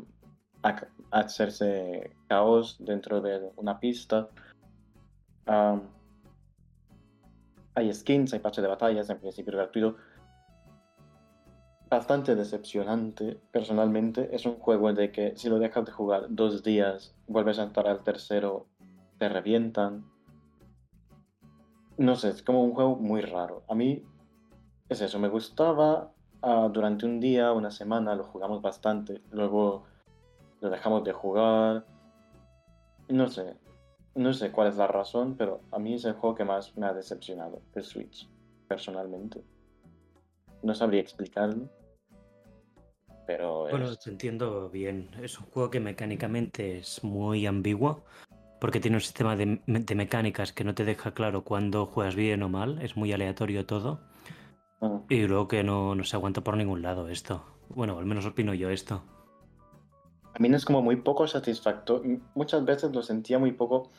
[0.63, 4.29] ac- hacerse caos dentro de una pista.
[5.47, 5.81] Ah,
[7.75, 9.97] hay skins, hay pases de batallas, en principio gratuito.
[11.91, 14.33] Bastante decepcionante, personalmente.
[14.33, 17.89] Es un juego de que si lo dejas de jugar dos días, vuelves a entrar
[17.89, 18.69] al tercero,
[19.19, 20.09] te revientan.
[21.99, 23.65] No sé, es como un juego muy raro.
[23.69, 24.05] A mí
[24.89, 26.13] es eso, me gustaba
[26.43, 29.21] ah, durante un día, una semana, lo jugamos bastante.
[29.33, 29.83] Luego
[30.61, 31.87] lo dejamos de jugar.
[33.09, 33.57] No sé,
[34.15, 36.87] no sé cuál es la razón, pero a mí es el juego que más me
[36.87, 38.31] ha decepcionado, el Switch,
[38.69, 39.43] personalmente.
[40.63, 41.69] No sabría explicarlo,
[43.37, 45.09] pero Bueno, te entiendo bien.
[45.23, 48.03] Es un juego que mecánicamente es muy ambiguo,
[48.61, 52.49] porque tiene un sistema de mecánicas que no te deja claro cuándo juegas bien o
[52.49, 54.01] mal, es muy aleatorio todo,
[54.81, 57.45] ah, y luego que no, no se aguanta por ningún lado esto.
[57.69, 59.05] Bueno, al menos opino yo esto.
[60.35, 62.19] A mí no es como muy poco satisfactorio.
[62.35, 63.91] Muchas veces lo sentía muy poco.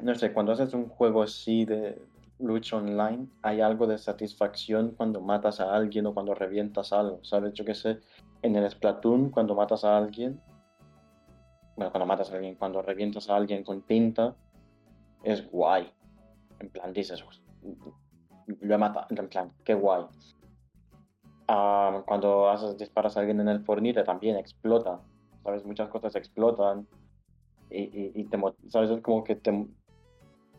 [0.00, 2.00] No sé, cuando haces un juego así de
[2.42, 7.20] lucha online, hay algo de satisfacción cuando matas a alguien o cuando revientas algo.
[7.22, 7.52] ¿Sabes?
[7.54, 8.00] Yo qué sé,
[8.42, 10.40] en el Splatoon, cuando matas a alguien.
[11.76, 14.34] Bueno, cuando matas a alguien, cuando revientas a alguien con tinta,
[15.22, 15.92] es guay.
[16.58, 17.24] En plan, dices,
[18.46, 19.06] lo he matado.
[19.10, 20.04] En plan, qué guay.
[21.48, 25.00] Ah, cuando haces, disparas a alguien en el Fornite también explota,
[25.42, 25.64] ¿sabes?
[25.64, 26.86] Muchas cosas explotan
[27.70, 28.38] y, y, y te,
[28.68, 28.90] ¿sabes?
[28.90, 29.50] Es como que te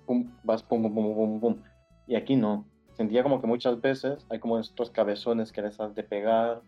[0.06, 1.64] pum, vas pum, pum, pum, pum, pum.
[2.12, 2.66] Y aquí no.
[2.92, 6.62] Sentía como que muchas veces hay como estos cabezones que les has de pegar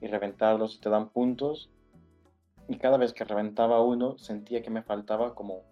[0.00, 1.70] y reventarlos y te dan puntos.
[2.66, 5.62] Y cada vez que reventaba uno, sentía que me faltaba como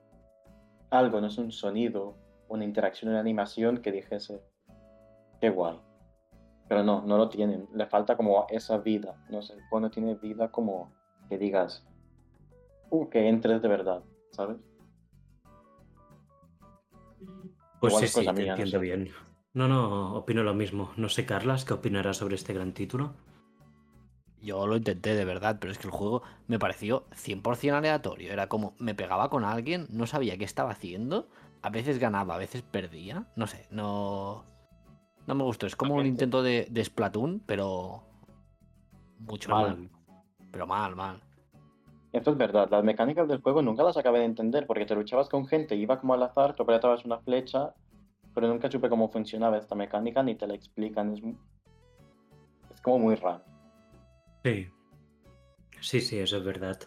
[0.91, 2.15] algo, no es un sonido,
[2.49, 4.41] una interacción, una animación que dijese,
[5.41, 5.77] qué guay.
[6.69, 7.69] Pero no, no lo tienen.
[7.75, 9.21] Le falta como esa vida.
[9.29, 10.93] No sé, el tiene vida como
[11.29, 11.85] que digas,
[12.91, 14.59] uh, que entres de verdad, ¿sabes?
[17.91, 18.79] Pues Igual sí, sí, te no entiendo sé.
[18.81, 19.13] bien.
[19.55, 20.93] No, no, opino lo mismo.
[20.97, 23.15] No sé, Carlas, ¿qué opinarás sobre este gran título?
[24.41, 28.33] Yo lo intenté de verdad, pero es que el juego me pareció 100% aleatorio.
[28.33, 31.29] Era como me pegaba con alguien, no sabía qué estaba haciendo.
[31.63, 33.27] A veces ganaba, a veces perdía.
[33.35, 34.45] No sé, no.
[35.27, 35.67] No me gustó.
[35.67, 38.05] Es como un intento de, de Splatoon, pero.
[39.19, 39.79] Mucho Mal.
[39.79, 39.91] mal.
[40.53, 41.23] Pero mal, mal.
[42.13, 45.29] Esto es verdad, las mecánicas del juego nunca las acabé de entender porque te luchabas
[45.29, 47.75] con gente, iba como al azar, tú apretabas una flecha,
[48.35, 51.13] pero nunca supe cómo funcionaba esta mecánica ni te la explican.
[51.13, 51.23] Es,
[52.71, 53.43] es como muy raro.
[54.45, 54.69] Sí.
[55.81, 56.79] Sí, sí, eso es verdad.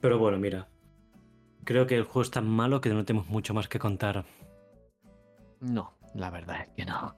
[0.00, 0.68] Pero bueno, mira.
[1.64, 4.24] Creo que el juego es tan malo que no tenemos mucho más que contar.
[5.60, 7.14] No, la verdad es que no.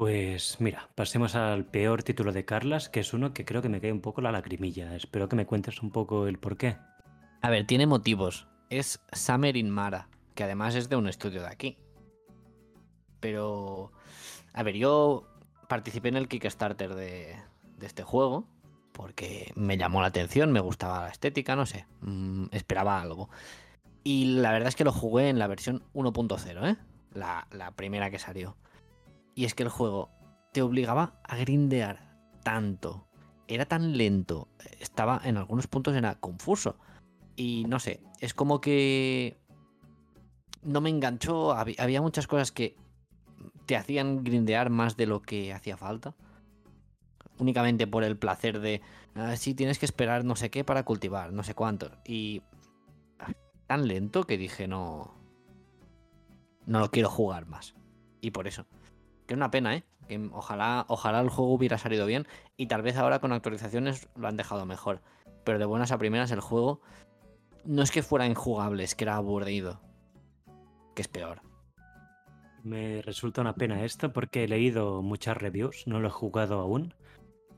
[0.00, 3.82] Pues mira, pasemos al peor título de Carlas, que es uno que creo que me
[3.82, 4.96] cae un poco la lagrimilla.
[4.96, 6.78] Espero que me cuentes un poco el porqué.
[7.42, 8.48] A ver, tiene motivos.
[8.70, 11.76] Es Summer in Mara, que además es de un estudio de aquí.
[13.20, 13.92] Pero.
[14.54, 15.28] A ver, yo
[15.68, 17.36] participé en el Kickstarter de,
[17.82, 18.46] este juego.
[18.92, 21.84] Porque me llamó la atención, me gustaba la estética, no sé.
[22.00, 23.28] mm, esperaba algo.
[24.02, 26.76] Y la verdad es que lo jugué en la versión 1.0, ¿eh?
[27.12, 28.56] La primera que salió.
[29.34, 30.10] Y es que el juego
[30.52, 33.06] te obligaba a grindear tanto.
[33.46, 34.48] Era tan lento.
[34.80, 36.76] Estaba en algunos puntos era confuso.
[37.36, 39.38] Y no sé, es como que
[40.62, 41.52] no me enganchó.
[41.54, 42.76] hab- Había muchas cosas que
[43.66, 46.14] te hacían grindear más de lo que hacía falta.
[47.38, 48.82] Únicamente por el placer de,
[49.14, 51.90] ah, sí, tienes que esperar no sé qué para cultivar, no sé cuánto.
[52.04, 52.42] Y
[53.18, 53.32] ah,
[53.66, 55.14] tan lento que dije, no,
[56.66, 57.74] no lo quiero jugar más.
[58.20, 58.66] Y por eso.
[59.30, 59.84] Que una pena, ¿eh?
[60.32, 62.26] Ojalá, ojalá el juego hubiera salido bien
[62.56, 65.02] y tal vez ahora con actualizaciones lo han dejado mejor.
[65.44, 66.80] Pero de buenas a primeras el juego
[67.64, 69.80] no es que fuera injugable, es que era aburrido.
[70.96, 71.42] que es peor.
[72.64, 76.92] Me resulta una pena esto porque he leído muchas reviews, no lo he jugado aún,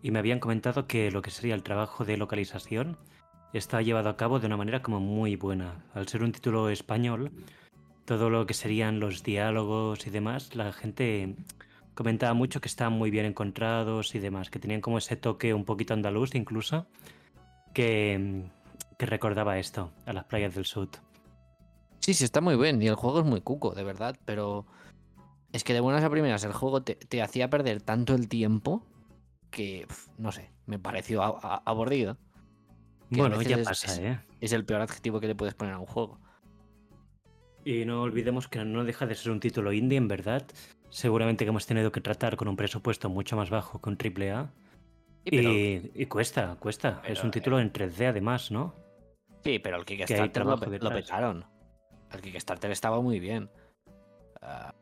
[0.02, 2.98] y me habían comentado que lo que sería el trabajo de localización
[3.54, 5.86] está llevado a cabo de una manera como muy buena.
[5.94, 7.32] Al ser un título español,
[8.04, 11.36] todo lo que serían los diálogos y demás, la gente
[11.94, 15.64] comentaba mucho que estaban muy bien encontrados y demás, que tenían como ese toque un
[15.64, 16.86] poquito andaluz incluso,
[17.74, 18.44] que,
[18.98, 20.88] que recordaba esto, a las playas del sur.
[22.00, 24.66] Sí, sí, está muy bien y el juego es muy cuco, de verdad, pero
[25.52, 28.84] es que de buenas a primeras el juego te, te hacía perder tanto el tiempo
[29.50, 29.86] que,
[30.18, 32.16] no sé, me pareció aburrido.
[33.10, 34.18] Bueno, ya pasa, es- ¿eh?
[34.40, 36.18] Es el peor adjetivo que le puedes poner a un juego.
[37.64, 40.44] Y no olvidemos que no deja de ser un título indie, en verdad.
[40.90, 44.50] Seguramente que hemos tenido que tratar con un presupuesto mucho más bajo que un AAA.
[45.24, 47.00] Sí, pero, Y, y cuesta, cuesta.
[47.06, 48.74] es un título en 3D además, ¿no?
[49.44, 51.44] sí, pero el Kickstarter lo, lo petaron.
[52.12, 53.48] El Kickstarter estaba muy bien.
[54.40, 54.74] Ah,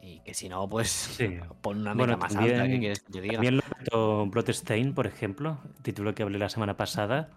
[0.00, 1.38] y que si no, pues Sí.
[1.62, 3.34] pon una Bueno, meta más alta, ¿qué también- quieres que te diga?
[3.34, 7.30] También lo petó Bloodstain, por ejemplo, título que hablé la semana pasada.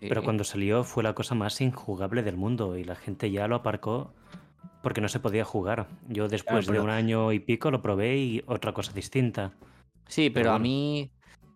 [0.00, 0.24] Pero Sí.
[0.24, 4.14] cuando salió fue la cosa más injugable del mundo y la gente ya lo aparcó
[4.82, 5.88] porque no se podía jugar.
[6.08, 9.52] Yo después de pero- un año y pico lo probé y otra cosa distinta.
[10.08, 10.62] Sí, pero a bueno.
[10.62, 11.10] mí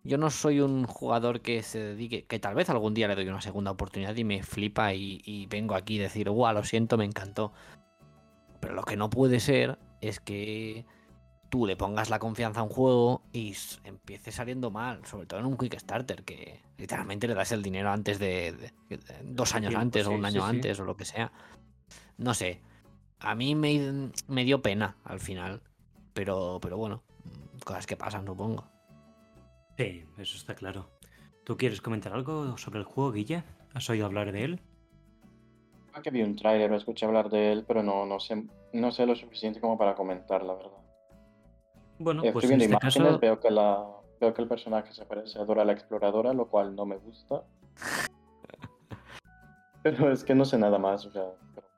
[0.04, 3.26] yo no soy un jugador que se dedique, que tal vez algún día le doy
[3.28, 6.98] una segunda oportunidad y me flipa y, y vengo aquí a decir, guau, lo siento,
[6.98, 7.52] me encantó.
[8.60, 10.84] Pero lo que no puede ser es que
[11.54, 15.46] tú le pongas la confianza a un juego y empiece saliendo mal, sobre todo en
[15.46, 18.50] un Kickstarter, que literalmente le das el dinero antes de,
[18.88, 20.50] de- de- dos años tiempo, antes o un año sí.
[20.50, 21.30] antes o lo que sea.
[22.18, 22.60] No sé.
[23.20, 25.62] A mí me, me dio pena al final.
[26.12, 27.04] Pero, pero bueno,
[27.64, 28.64] cosas que pasan, supongo.
[29.78, 30.90] Sí, eso está claro.
[31.44, 33.44] ¿Tú quieres comentar algo sobre el juego, Guille?
[33.74, 34.60] ¿Has oído hablar de él?
[35.92, 39.06] Creo que vi un tráiler, escuché hablar de él, pero no, no sé, no sé
[39.06, 40.83] lo suficiente como para comentar, la verdad.
[41.98, 43.18] Bueno, Estoy pues en viendo este imágenes, caso...
[43.20, 43.86] veo que la,
[44.20, 47.42] veo que el personaje se parece a Dora la exploradora, lo cual no me gusta.
[49.82, 51.24] Pero es que no sé nada más, o sea.
[51.54, 51.68] pero-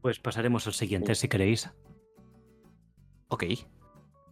[0.00, 1.70] Pues pasaremos al siguiente, si queréis.
[3.28, 3.44] Ok.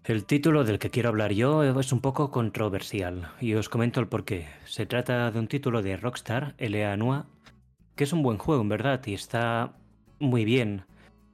[0.05, 4.09] El título del que quiero hablar yo es un poco controversial y os comento el
[4.09, 4.49] porqué.
[4.64, 6.97] Se trata de un título de Rockstar, L.A.
[6.97, 7.24] Noir,
[7.95, 9.74] que es un buen juego en verdad y está
[10.18, 10.87] muy bien,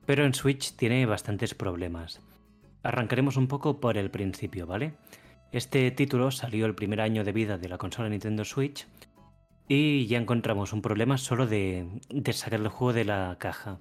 [0.05, 2.21] pero en Switch tiene bastantes problemas.
[2.89, 4.95] Arrancaremos un poco por el principio, ¿vale?
[5.53, 8.87] Este título salió el primer año de vida de la consola Nintendo Switch
[9.69, 11.87] y ya encontramos un problema solo de,
[12.33, 13.79] sacar el juego de la caja.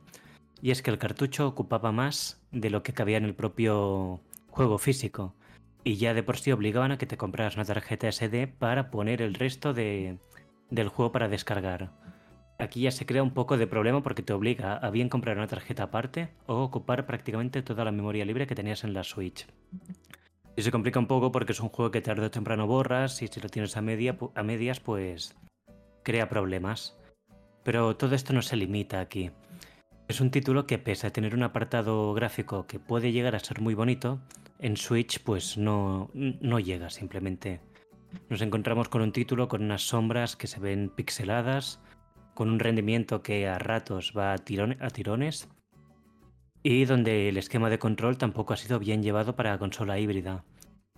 [0.62, 4.78] Y es que el cartucho ocupaba más de lo que cabía en el propio juego
[4.78, 5.34] físico.
[5.86, 9.22] Y ya de por sí obligaban a que te compraras una tarjeta SD para poner
[9.22, 10.18] el resto de,
[10.70, 11.94] del juego para descargar.
[12.60, 15.48] Aquí ya se crea un poco de problema porque te obliga a bien comprar una
[15.48, 19.46] tarjeta aparte o ocupar prácticamente toda la memoria libre que tenías en la Switch.
[20.56, 23.28] Y se complica un poco porque es un juego que tarde o temprano borras y
[23.28, 25.36] si lo tienes a, media, a medias pues
[26.02, 26.98] crea problemas.
[27.64, 29.30] Pero todo esto no se limita aquí.
[30.08, 33.62] Es un título que pese a tener un apartado gráfico que puede llegar a ser
[33.62, 34.20] muy bonito,
[34.60, 37.60] en Switch pues no, no llega simplemente.
[38.30, 41.82] Nos encontramos con un título con unas sombras que se ven pixeladas,
[42.38, 45.50] con un rendimiento que a ratos va a, tirone- a tirones
[46.62, 50.44] y donde el esquema de control tampoco ha sido bien llevado para consola híbrida.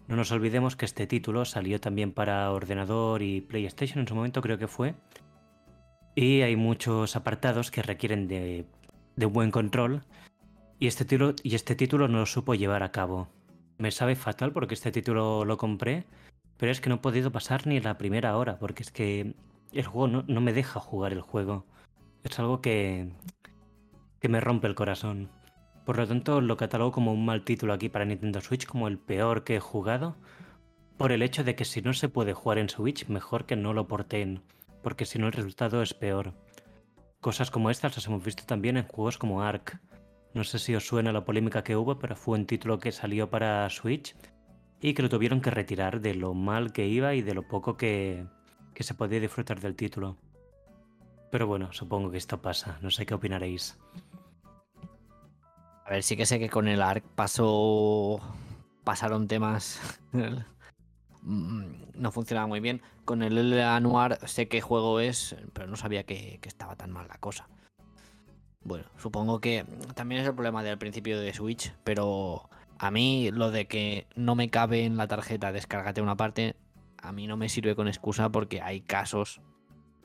[0.09, 4.41] No nos olvidemos que este título salió también para ordenador y PlayStation en su momento
[4.41, 4.95] creo que fue.
[6.13, 8.65] Y hay muchos apartados que requieren de,
[9.15, 10.03] de buen control
[10.77, 13.29] y este, título, y este título no lo supo llevar a cabo.
[13.77, 16.03] Me sabe fatal porque este título lo compré,
[16.57, 19.35] pero es que no he podido pasar ni la primera hora porque es que
[19.74, 21.65] el juego no, no me deja jugar el juego.
[22.24, 23.11] Es algo que,
[24.20, 25.30] que me rompe el corazón.
[25.86, 28.99] Por lo tanto, lo catalogo como un mal título aquí para Nintendo Switch, como el
[28.99, 30.17] peor que he jugado,
[30.97, 33.74] por el hecho de que si no se puede jugar en Switch, mejor que no
[33.74, 34.43] lo porteen,
[34.84, 36.34] porque si no el resultado es peor.
[37.22, 39.80] Cosas como estas las hemos visto también en juegos como Ark.
[40.34, 43.30] No sé si os suena la polémica que hubo, pero fue un título que salió
[43.30, 44.15] para Switch
[44.82, 47.78] y que lo tuvieron que retirar de lo mal que iba y de lo poco
[47.78, 48.26] que,
[48.80, 50.15] que se podía disfrutar del título.
[51.32, 53.77] Pero bueno, supongo que esto pasa, no sé qué opinaréis.
[55.86, 58.21] A ver, sí que sé que con el ARC pasó.
[58.86, 59.82] Pasaron temas.
[61.23, 61.63] mm,
[61.93, 62.82] no funcionaba muy bien.
[63.03, 63.49] Con el
[63.84, 67.49] Noir sé qué juego es, pero no sabía que estaba tan mal la cosa.
[68.63, 73.51] Bueno, supongo que también es el problema del principio de Switch, pero a mí lo
[73.51, 76.55] de que no me cabe en la tarjeta descárgate una parte,
[77.02, 79.41] a mí no me sirve con excusa porque hay casos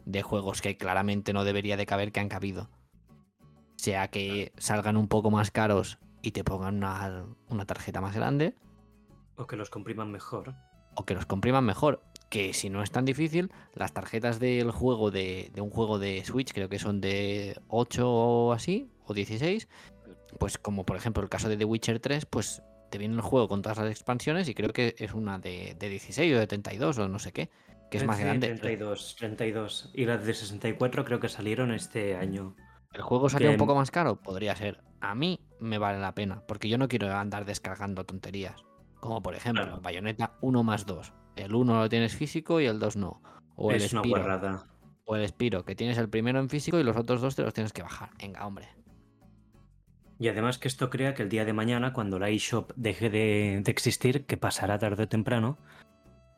[0.04, 2.68] de juegos que claramente no debería de caber que han cabido.
[3.76, 8.54] sea que salgan un poco más caros y te pongan una, una tarjeta más grande,
[9.36, 10.54] O que los compriman mejor.
[10.94, 12.02] o que los compriman mejor.
[12.30, 16.24] Que si no es tan difícil, las tarjetas del juego de, de un juego de
[16.24, 19.68] Switch, creo que son de 8 o así, o 16,
[20.38, 22.62] pues como por ejemplo el caso de The Witcher 3, pues
[22.94, 25.88] te viene el juego con todas las expansiones y creo que es una de, de
[25.88, 27.50] 16 o de 32 o no sé qué,
[27.90, 28.46] que es más Sí, grande.
[28.46, 29.90] 32, 32.
[29.94, 32.54] Y las de 64 creo que salieron este año.
[32.92, 34.22] ¿El juego salió un poco más caro?
[34.22, 34.80] Podría ser.
[35.00, 38.62] A mí me vale la pena, porque yo no quiero andar descargando tonterías.
[39.00, 39.80] Como por ejemplo, Claro.
[39.80, 41.12] Bayonetta 1 más 2.
[41.34, 43.20] El 1 lo tienes físico y el 2 no.
[43.56, 44.18] O el es una Spiro.
[44.20, 44.66] guarrada.
[45.04, 47.52] O el Spiro, que tienes el primero en físico y los otros dos te los
[47.52, 48.10] tienes que bajar.
[48.20, 48.68] Venga, hombre.
[50.24, 53.60] Y además que esto crea que el día de mañana, cuando la eShop deje de,
[53.62, 55.58] de existir, que pasará tarde o temprano,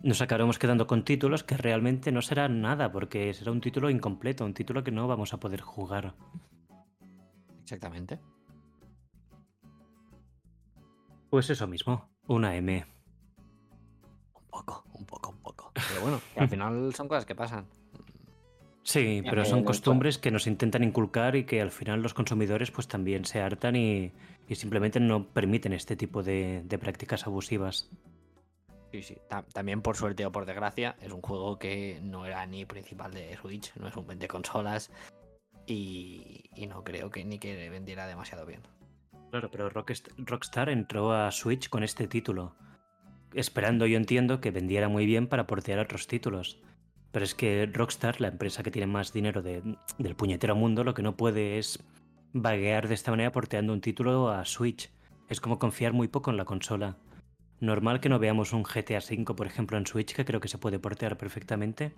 [0.03, 4.45] nos acabaremos quedando con títulos que realmente no serán nada, porque será un título incompleto,
[4.45, 6.17] un título que no vamos a poder jugar.
[7.63, 8.19] Exactamente.
[11.31, 12.85] Pues eso mismo, una M.
[14.35, 15.71] Un poco, un poco, un poco.
[15.75, 17.69] Pero bueno, que al final son cosas que pasan.
[18.89, 22.87] Sí, pero son costumbres que nos intentan inculcar y que al final los consumidores pues
[22.87, 24.13] también se hartan y,
[24.49, 27.91] y simplemente no permiten este tipo de, de prácticas abusivas.
[28.93, 29.17] Sí, sí.
[29.29, 33.13] Ta- También por suerte o por desgracia, es un juego que no era ni principal
[33.13, 34.93] de Switch, no es un de consolas.
[35.67, 38.61] Y, y no creo que ni que vendiera demasiado bien.
[39.33, 42.55] Claro, pero Rockst- Rockstar entró a Switch con este título,
[43.35, 46.61] esperando yo entiendo que vendiera muy bien para portear otros títulos.
[47.17, 49.63] Pero es que Rockstar, la empresa que tiene más dinero de-
[49.97, 51.83] del puñetero mundo, lo que no puede es
[52.35, 54.91] vaguear de esta manera porteando un título a Switch.
[55.31, 56.99] Es como confiar muy poco en la consola.
[57.59, 60.59] Normal que no veamos un GTA V, por ejemplo, en Switch, que creo que se
[60.59, 61.95] puede portear perfectamente.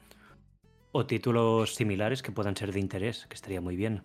[0.92, 4.04] O títulos similares que puedan ser de interés, que estaría muy bien.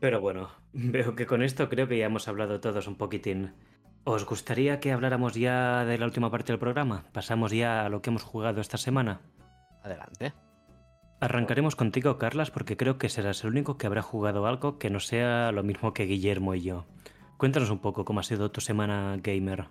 [0.00, 3.52] Pero bueno, veo que con esto creo que ya hemos hablado todos un poquitín.
[4.10, 7.04] ¿Os gustaría que habláramos ya de la última parte del programa?
[7.12, 9.20] Pasamos ya a lo que hemos jugado esta semana.
[9.82, 10.32] Adelante.
[11.20, 14.98] Arrancaremos contigo, Carlas, porque creo que serás el único que habrá jugado algo que no
[14.98, 16.86] sea lo mismo que Guillermo y yo.
[17.36, 19.68] Cuéntanos un poco cómo ha sido tu semana gamer.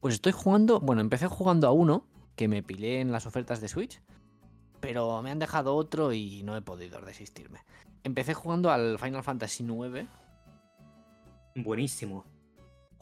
[0.00, 2.04] Pues estoy jugando, bueno, empecé jugando a uno
[2.34, 4.02] que me pilé en las ofertas de Switch,
[4.80, 7.60] pero me han dejado otro y no he podido resistirme.
[8.02, 10.08] Empecé jugando al Final Fantasy IX,
[11.54, 12.24] Buenísimo.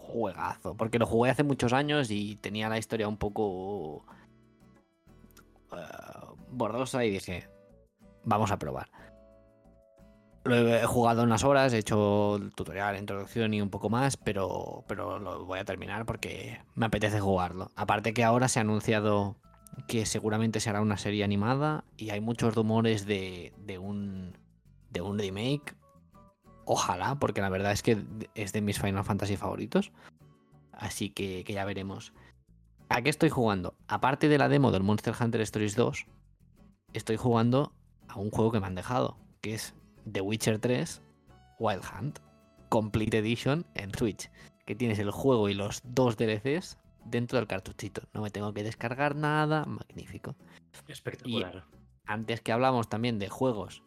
[0.06, 4.04] Juegazo, porque lo jugué hace muchos años y tenía la historia un poco
[5.72, 7.48] eh, borrosa y dije,
[8.24, 8.88] vamos a probar.
[10.44, 15.18] Lo he jugado unas horas, he hecho tutorial, introducción y un poco más, pero, pero
[15.18, 17.72] lo voy a terminar porque me apetece jugarlo.
[17.74, 19.36] Aparte que ahora se ha anunciado
[19.88, 24.38] que seguramente será una serie animada y hay muchos rumores de, de un,
[24.90, 25.74] de un remake.
[26.66, 28.04] Ojalá, porque la verdad es que
[28.34, 29.92] es de mis Final Fantasy favoritos.
[30.72, 32.12] Así que, que ya veremos.
[32.88, 33.74] ¿A qué estoy jugando?
[33.88, 36.06] Aparte de la demo del Monster Hunter Stories 2,
[36.92, 37.72] estoy jugando
[38.08, 39.74] a un juego que me han dejado, que es
[40.10, 41.02] The Witcher 3
[41.58, 42.18] Wild Hunt
[42.68, 44.30] Complete Edition en Switch,
[44.66, 48.02] que tienes el juego y los dos DLCs dentro del cartuchito.
[48.12, 50.34] No me tengo que descargar nada, magnífico.
[50.88, 51.64] Espectacular.
[52.06, 53.82] Antes que hablamos también de juegos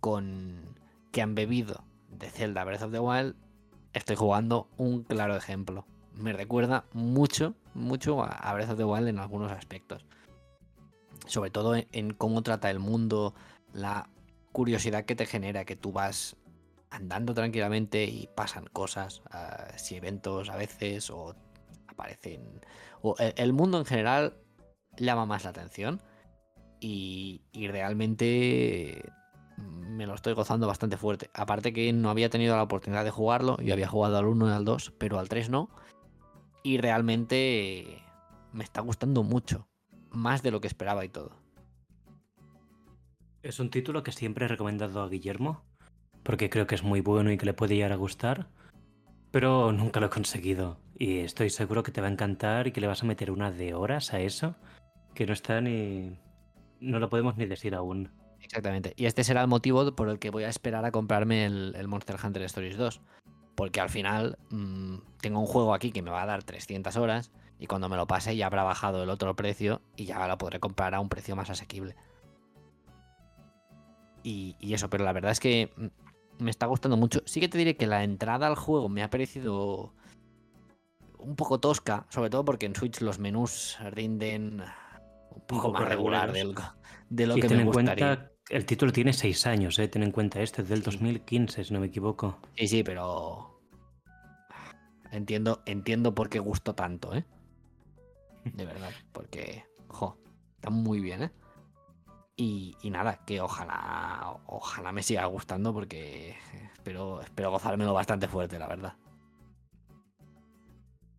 [0.00, 0.76] con
[1.12, 3.34] que han bebido de Zelda Breath of the Wild,
[3.92, 5.86] estoy jugando un claro ejemplo.
[6.14, 10.04] Me recuerda mucho, mucho a Breath of the Wild en algunos aspectos.
[11.26, 13.34] Sobre todo en, cómo trata el mundo,
[13.72, 14.08] la
[14.52, 16.36] curiosidad que te genera, que tú vas
[16.90, 21.34] andando tranquilamente y pasan cosas, ah, si eventos a veces, o
[21.88, 22.60] aparecen...
[23.02, 24.38] O el- el mundo en general
[24.96, 26.00] llama más la atención
[26.80, 29.02] y realmente
[29.56, 31.30] me lo estoy gozando bastante fuerte.
[31.34, 34.52] Aparte que no había tenido la oportunidad de jugarlo, yo había jugado al 1 y
[34.52, 35.70] al 2, pero al 3 no.
[36.62, 38.02] Y realmente
[38.52, 39.68] me está gustando mucho,
[40.10, 41.30] más de lo que esperaba y todo.
[43.42, 45.62] Es un título que siempre he recomendado a Guillermo,
[46.22, 48.48] porque creo que es muy bueno y que le puede llegar a gustar,
[49.30, 50.78] pero nunca lo he conseguido.
[50.98, 53.52] Y estoy seguro que te va a encantar y que le vas a meter una
[53.52, 54.56] de horas a eso,
[55.14, 56.18] que no está ni...
[56.80, 58.10] no lo podemos ni decir aún.
[58.46, 58.94] Exactamente.
[58.96, 61.88] Y este será el motivo por el que voy a esperar a comprarme el, el
[61.88, 63.00] Monster Hunter Stories 2.
[63.54, 67.32] Porque al final mm, tengo un juego aquí que me va a dar 300 horas
[67.58, 70.60] y cuando me lo pase ya habrá bajado el otro precio y ya lo podré
[70.60, 71.96] comprar a un precio más asequible.
[74.22, 77.22] Y, y eso, pero la verdad es que mm, me está gustando mucho.
[77.26, 79.92] Sí que te diré que la entrada al juego me ha parecido
[81.18, 84.62] un poco tosca, sobre todo porque en Switch los menús rinden
[85.30, 86.54] un poco, más regular de lo,
[87.08, 88.16] de lo Y que me gustaría.
[88.16, 89.88] cuenta, el título tiene seis años, ¿eh?
[89.88, 92.38] Ten en cuenta, este es del 2015, si no me equivoco.
[92.56, 93.60] Sí, sí, pero
[95.10, 97.24] entiendo, entiendo por qué gustó tanto, ¿eh?
[98.44, 100.18] De verdad, porque, jo,
[100.56, 101.30] está muy bien, ¿eh?
[102.36, 106.36] Y, y nada, que ojalá, ojalá me siga gustando porque
[106.74, 108.94] espero, espero gozármelo bastante fuerte, la verdad.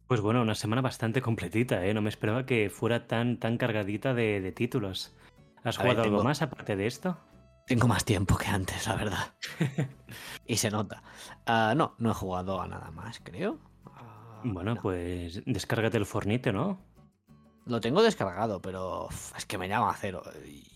[0.07, 1.93] Pues bueno, una semana bastante completita, ¿eh?
[1.93, 5.16] No me esperaba que fuera tan, tan cargadita de, de títulos.
[5.68, 7.18] ¿Has A ver, jugado algo tengo- más aparte de esto?
[7.65, 9.34] Tengo más tiempo que antes, la verdad.
[10.47, 11.03] y se nota.
[11.45, 13.59] Ah, no, no he jugado a nada más, creo.
[13.86, 14.82] Ah, Bueno, no.
[14.82, 16.80] pues descárgate el Fornite, ¿no?
[17.65, 20.24] Lo tengo descargado, pero es que me llama a cero.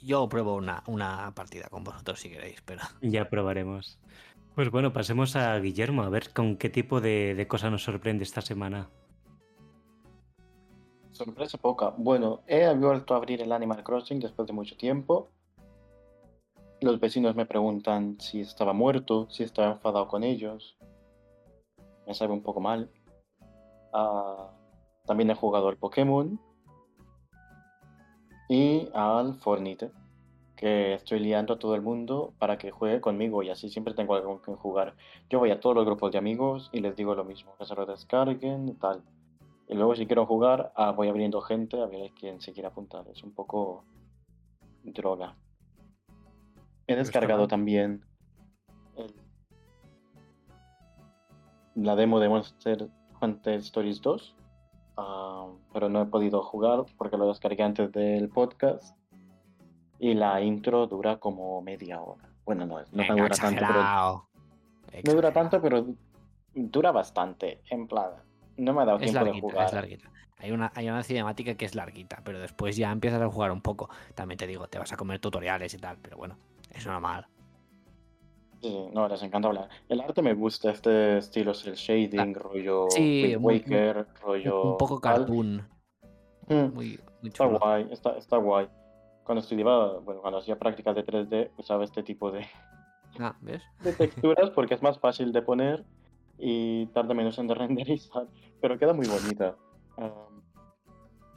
[0.04, 2.82] Yo pruebo una, una partida con vosotros si queréis, pero...
[3.02, 3.98] Ya probaremos.
[4.56, 8.26] Pues bueno, pasemos a Guillermo, a ver con qué tipo de, de cosa nos sorprende
[8.26, 8.90] esta semana.
[11.24, 11.94] Sorpresa poca.
[11.98, 15.30] Bueno, he vuelto a abrir el Animal Crossing después de mucho tiempo.
[16.80, 20.80] Los vecinos me preguntan si estaba muerto, si estaba enfadado con ellos.
[22.08, 22.90] Me sabe un poco mal.
[23.94, 24.50] Ah,
[25.06, 26.40] también he jugado al Pokémon
[28.50, 29.92] y al Fornite,
[30.56, 34.16] que estoy liando a todo el mundo para que juegue conmigo y así siempre tengo
[34.16, 34.96] algo con quien jugar.
[35.30, 37.76] Yo voy a todos los grupos de amigos y les digo lo mismo, que se
[37.76, 39.04] lo descarguen y tal.
[39.72, 43.08] Y luego si quiero jugar, ah, voy abriendo gente a ver quién se quiere apuntar.
[43.08, 43.86] Es un poco
[44.84, 45.34] droga.
[46.88, 48.04] He descargado también
[48.98, 49.16] el-
[51.76, 52.90] la demo de Monster
[53.22, 54.36] Hunter Stories 2,
[54.98, 58.98] ah, pero no he podido jugar porque lo descargué antes del podcast.
[60.00, 62.28] Y la intro dura como media hora.
[62.44, 64.28] Bueno, no, no Venga, dura tanto, pero exagerado.
[65.06, 65.86] no dura tanto, pero
[66.56, 67.62] dura bastante.
[67.70, 68.10] En plan,
[68.58, 69.68] no me ha dado Es tiempo de jugar.
[69.68, 70.10] es larguita.
[70.40, 73.62] Hay una, hay una cinemática que es larguita, pero después ya empiezas a jugar un
[73.62, 73.90] poco.
[74.16, 76.36] También te digo, te vas a comer tutoriales y tal, pero bueno,
[76.72, 77.28] es normal.
[78.62, 79.70] Sí, no, les encanta hablar.
[79.90, 84.78] El arte me gusta, este estilo es el shading, rollo Sí, muy- Waker, rollo un
[84.78, 85.68] poco cartoon,
[86.48, 87.60] Mm, muy, muy está chulo.
[87.60, 88.68] guay, está, está guay.
[89.24, 92.46] Cuando estudiaba, bueno, cuando hacía prácticas de 3D, usaba este tipo de,
[93.20, 93.62] Ah, ¿ves?
[93.80, 95.86] de texturas porque es más fácil de poner
[96.38, 98.28] y tarda menos en renderizar,
[98.62, 99.56] pero queda muy bonita.
[99.98, 100.42] Um,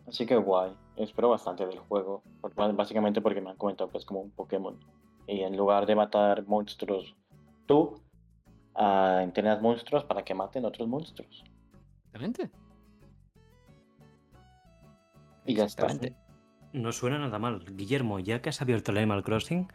[0.06, 2.22] así que guay, espero bastante del juego,
[2.74, 4.78] básicamente porque me han comentado que es como un Pokémon.
[5.26, 7.14] Y en lugar de matar monstruos
[7.66, 8.00] tú,
[8.74, 11.44] ah, entrenas monstruos para que maten otros monstruos.
[12.12, 12.50] Exactamente.
[15.46, 15.86] Y ya está.
[15.86, 16.24] Exactamente.
[16.72, 17.64] No suena nada mal.
[17.76, 19.68] Guillermo, ya que has abierto el Animal Crossing,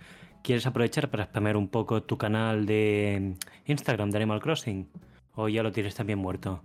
[0.43, 4.89] ¿quieres aprovechar para spamear un poco tu canal de Instagram de Animal Crossing?
[5.41, 6.59] ¿O ya lo tienes también muerto?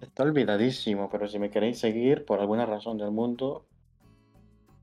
[0.00, 3.64] Está olvidadísimo, pero si me queréis seguir por alguna razón del mundo,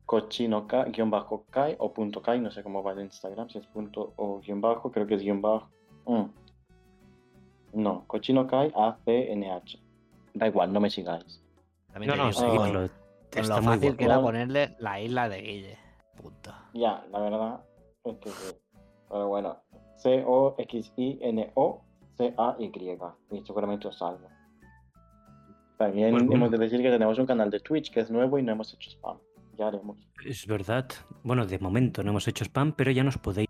[0.06, 0.66] cochino
[1.08, 4.40] bajo kai o punto kai, no sé cómo va el Instagram, si es punto o
[4.40, 5.68] guion bajo, creo que es guion bajo.
[6.06, 6.30] Mm.
[7.74, 9.78] No, cochino kai A-C-N-H.
[10.34, 11.44] Da igual, no me sigáis.
[11.92, 12.90] También No, no, con
[13.36, 15.78] Está lo fácil que era ponerle la isla de Guille.
[16.16, 16.54] Punto.
[16.74, 17.66] Ya, la verdad
[18.06, 18.56] es que sí.
[19.10, 19.58] Pero bueno,
[22.20, 23.40] C-O-X-I-N-O-C-A-Y.
[23.40, 24.28] Y seguramente os salga.
[25.78, 26.34] También bueno.
[26.34, 28.74] hemos de decir que tenemos un canal de Twitch que es nuevo y no hemos
[28.74, 29.18] hecho spam.
[29.58, 29.98] Ya haremos.
[30.26, 30.86] Es verdad.
[31.24, 33.48] Bueno, de momento no hemos hecho spam, pero ya nos podéis.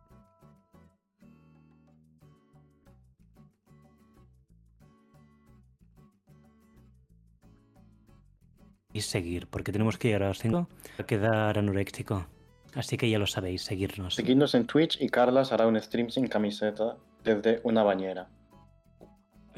[9.02, 10.68] seguir, porque tenemos que llegar a las 5
[10.98, 12.27] a quedar anoréxico.
[12.76, 14.15] Así que ya lo sabéis, seguirnos.
[14.15, 18.30] Seguidnos en Twitch y Carlas hará un stream sin camiseta desde una bañera.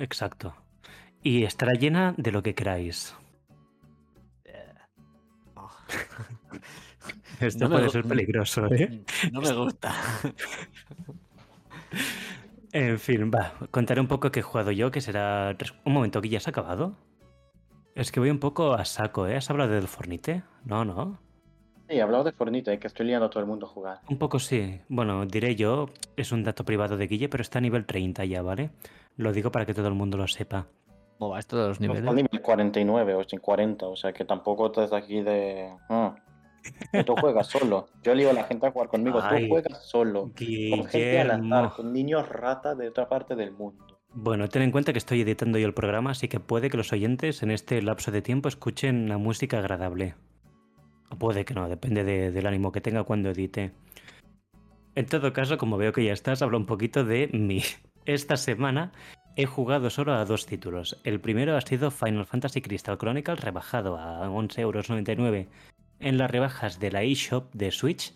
[0.01, 0.55] Exacto.
[1.21, 3.15] Y estará llena de lo que queráis.
[5.55, 5.69] Oh.
[7.39, 9.03] Esto No puede ser peligroso, ¿eh?
[9.31, 9.93] No me gusta.
[12.73, 15.57] En fin, va, contaré un poco qué he jugado yo, que será...
[15.83, 16.95] Un momento, que ya has acabado.
[17.95, 19.35] Es que voy un poco a saco, ¿eh?
[19.35, 20.43] ¿Has hablado del Fornite?
[20.63, 21.19] No, no.
[21.91, 23.99] Sí, hablado de Fornite, que estoy liando a todo el mundo a jugar.
[24.09, 24.79] Un poco sí.
[24.87, 28.41] Bueno, diré yo, es un dato privado de Guille, pero está a nivel 30 ya,
[28.41, 28.69] ¿vale?
[29.17, 30.67] Lo digo para que todo el mundo lo sepa.
[31.19, 32.15] ¿Cómo va esto de los No, Está niveles?
[32.31, 35.69] nivel 49 o 40, o sea que tampoco estás aquí de...
[35.89, 36.15] ah,
[36.93, 37.89] que tú juegas solo.
[38.03, 40.21] Yo le digo a la gente a jugar conmigo, Ay, tú juegas solo.
[40.21, 40.33] Con
[40.85, 41.73] gente al azar, Guillermo.
[41.75, 43.85] con niños rata de otra parte del mundo.
[44.13, 46.91] Bueno, ten en cuenta que estoy editando yo el programa, así que puede que los
[46.93, 50.15] oyentes en este lapso de tiempo escuchen la música agradable.
[51.19, 53.71] Puede que no, depende de- del ánimo que tenga cuando edite.
[54.95, 57.61] En todo caso, como veo que ya estás, hablo un poquito de mí.
[58.05, 58.91] Esta semana
[59.35, 60.99] he jugado solo a dos títulos.
[61.03, 65.47] El primero ha sido Final Fantasy Crystal Chronicles rebajado a 11,99 euros
[65.99, 68.13] en las rebajas de la eShop de Switch,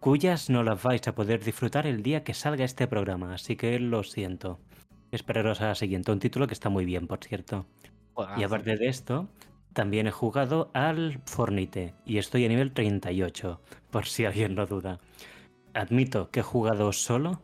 [0.00, 3.78] cuyas no las vais a poder disfrutar el día que salga este programa, así que
[3.78, 4.58] lo siento.
[5.12, 7.66] Esperaros a la siguiente, un título que está muy bien, por cierto.
[8.36, 9.28] Y aparte de esto,
[9.78, 13.60] también he jugado al Fornite y estoy a nivel 38,
[13.92, 14.98] por si alguien lo duda.
[15.72, 17.42] Admito que he jugado solo,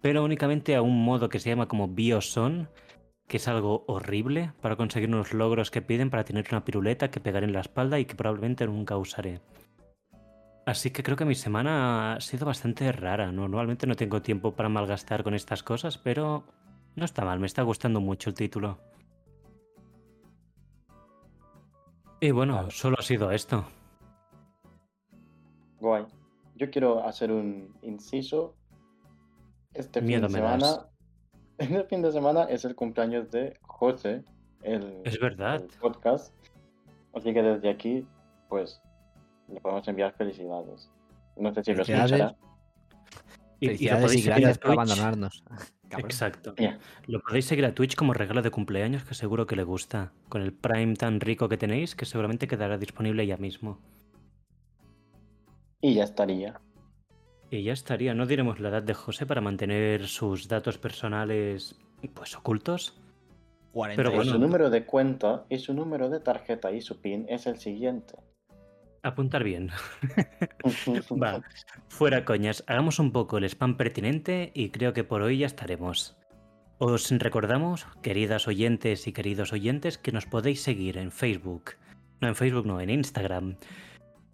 [0.00, 2.68] pero únicamente a un modo que se llama como Bioson,
[3.28, 7.20] que es algo horrible para conseguir unos logros que piden para tener una piruleta que
[7.20, 9.40] pegar en la espalda y que probablemente nunca usaré.
[10.66, 13.30] Así que creo que mi semana ha sido bastante rara.
[13.30, 16.42] Normalmente no tengo tiempo para malgastar con estas cosas, pero
[16.96, 18.80] no está mal, me está gustando mucho el título.
[22.20, 23.64] Y bueno, solo ha sido esto.
[25.80, 26.06] Guay.
[26.54, 28.54] Yo quiero hacer un inciso.
[29.74, 30.66] Este fin de semana.
[30.66, 30.86] das.
[31.58, 34.22] Este fin de semana es el cumpleaños de José,
[34.62, 35.62] el, Es verdad.
[35.62, 36.34] el podcast.
[37.14, 38.06] Así que desde aquí,
[38.50, 38.82] pues,
[39.48, 40.90] le podemos enviar felicidades.
[41.36, 42.36] No sé si lo escuchará.
[43.60, 45.42] Y, y lo podéis y gracias por abandonarnos.
[45.88, 46.10] Cabrón.
[46.10, 46.54] Exacto.
[46.58, 46.78] Ya.
[47.06, 50.12] Lo podéis seguir a Twitch como regalo de cumpleaños que seguro que le gusta.
[50.28, 53.78] Con el Prime tan rico que tenéis que seguramente quedará disponible ya mismo.
[55.80, 56.60] Y ya estaría.
[57.50, 61.76] Y ya estaría, no diremos la edad de José para mantener sus datos personales
[62.14, 63.00] pues ocultos.
[63.72, 64.10] 48.
[64.10, 67.46] Pero Y su número de cuenta y su número de tarjeta y su PIN es
[67.46, 68.14] el siguiente.
[69.06, 69.70] Apuntar bien.
[71.22, 71.40] Va,
[71.88, 76.16] fuera coñas, hagamos un poco el spam pertinente y creo que por hoy ya estaremos.
[76.78, 81.76] Os recordamos, queridas oyentes y queridos oyentes, que nos podéis seguir en Facebook.
[82.20, 83.58] No, en Facebook no, en Instagram.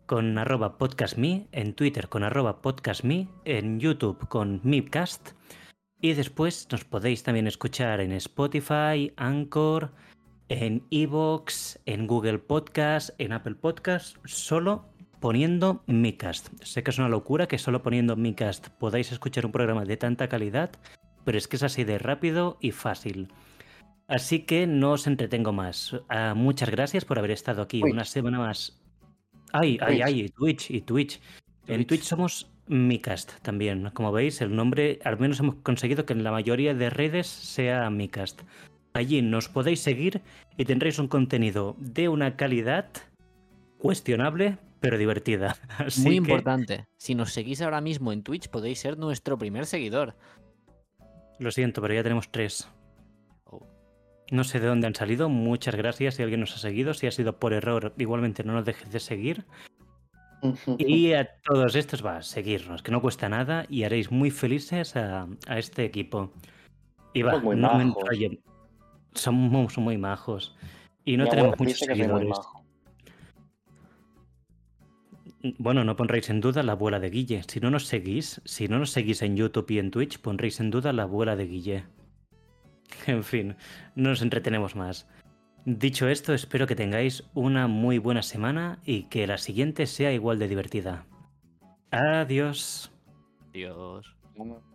[0.07, 5.32] Con arroba podcastme, en Twitter con arroba podcastme, en YouTube con Mipcast.
[6.01, 9.93] Y después nos podéis también escuchar en Spotify, Anchor,
[10.53, 14.85] en Evox, en Google Podcast, en Apple Podcast, solo
[15.19, 16.51] poniendo Micast.
[16.62, 20.29] Sé que es una locura que solo poniendo Micast podáis escuchar un programa de tanta
[20.29, 20.70] calidad,
[21.24, 23.29] pero es que es así de rápido y fácil.
[24.09, 25.97] Así que no os entretengo más.
[26.11, 27.95] Ah, muchas gracias por haber estado aquí Twitch.
[27.95, 28.79] una semana más.
[29.55, 30.03] Ay, ay, Twitch.
[30.05, 31.20] ay, y Twitch, y Twitch.
[31.66, 31.89] En Twitch.
[31.89, 33.89] Twitch somos Micast también.
[33.95, 37.89] Como veis, el nombre, al menos hemos conseguido que en la mayoría de redes sea
[37.89, 38.43] Micast.
[38.94, 40.20] Allí nos podéis seguir
[40.56, 42.89] y tendréis un contenido de una calidad
[43.78, 45.56] cuestionable, pero divertida.
[45.78, 46.86] Así Muy que, importante.
[46.98, 50.14] Si nos seguís ahora mismo en Twitch, podéis ser nuestro primer seguidor.
[51.39, 52.69] lo siento, pero ya tenemos tres.
[53.44, 53.66] Oh.
[54.31, 55.28] No sé de dónde han salido.
[55.31, 56.93] Muchas gracias si alguien nos ha seguido.
[56.93, 59.47] Si ha sido por error, igualmente no nos dejes de seguir.
[60.77, 64.97] Y a todos estos va a seguirnos, que no cuesta nada y haréis muy felices
[64.97, 66.32] a, a este equipo.
[67.14, 68.19] Y va, no me majos.
[69.14, 70.55] Somos muy majos.
[71.05, 72.39] Y no Mi tenemos muchos seguidores.
[75.59, 77.43] Bueno, no pondréis en duda la abuela de Guille.
[77.48, 80.70] Si no nos seguís, si no nos seguís en YouTube y en Twitch, pondréis en
[80.70, 81.84] duda la abuela de Guille.
[83.06, 83.56] En fin,
[83.94, 85.09] no nos entretenemos más.
[85.64, 90.39] Dicho esto, espero que tengáis una muy buena semana y que la siguiente sea igual
[90.39, 91.06] de divertida.
[91.90, 92.93] Adiós.
[93.52, 94.14] Dios.
[94.36, 94.72] Bueno.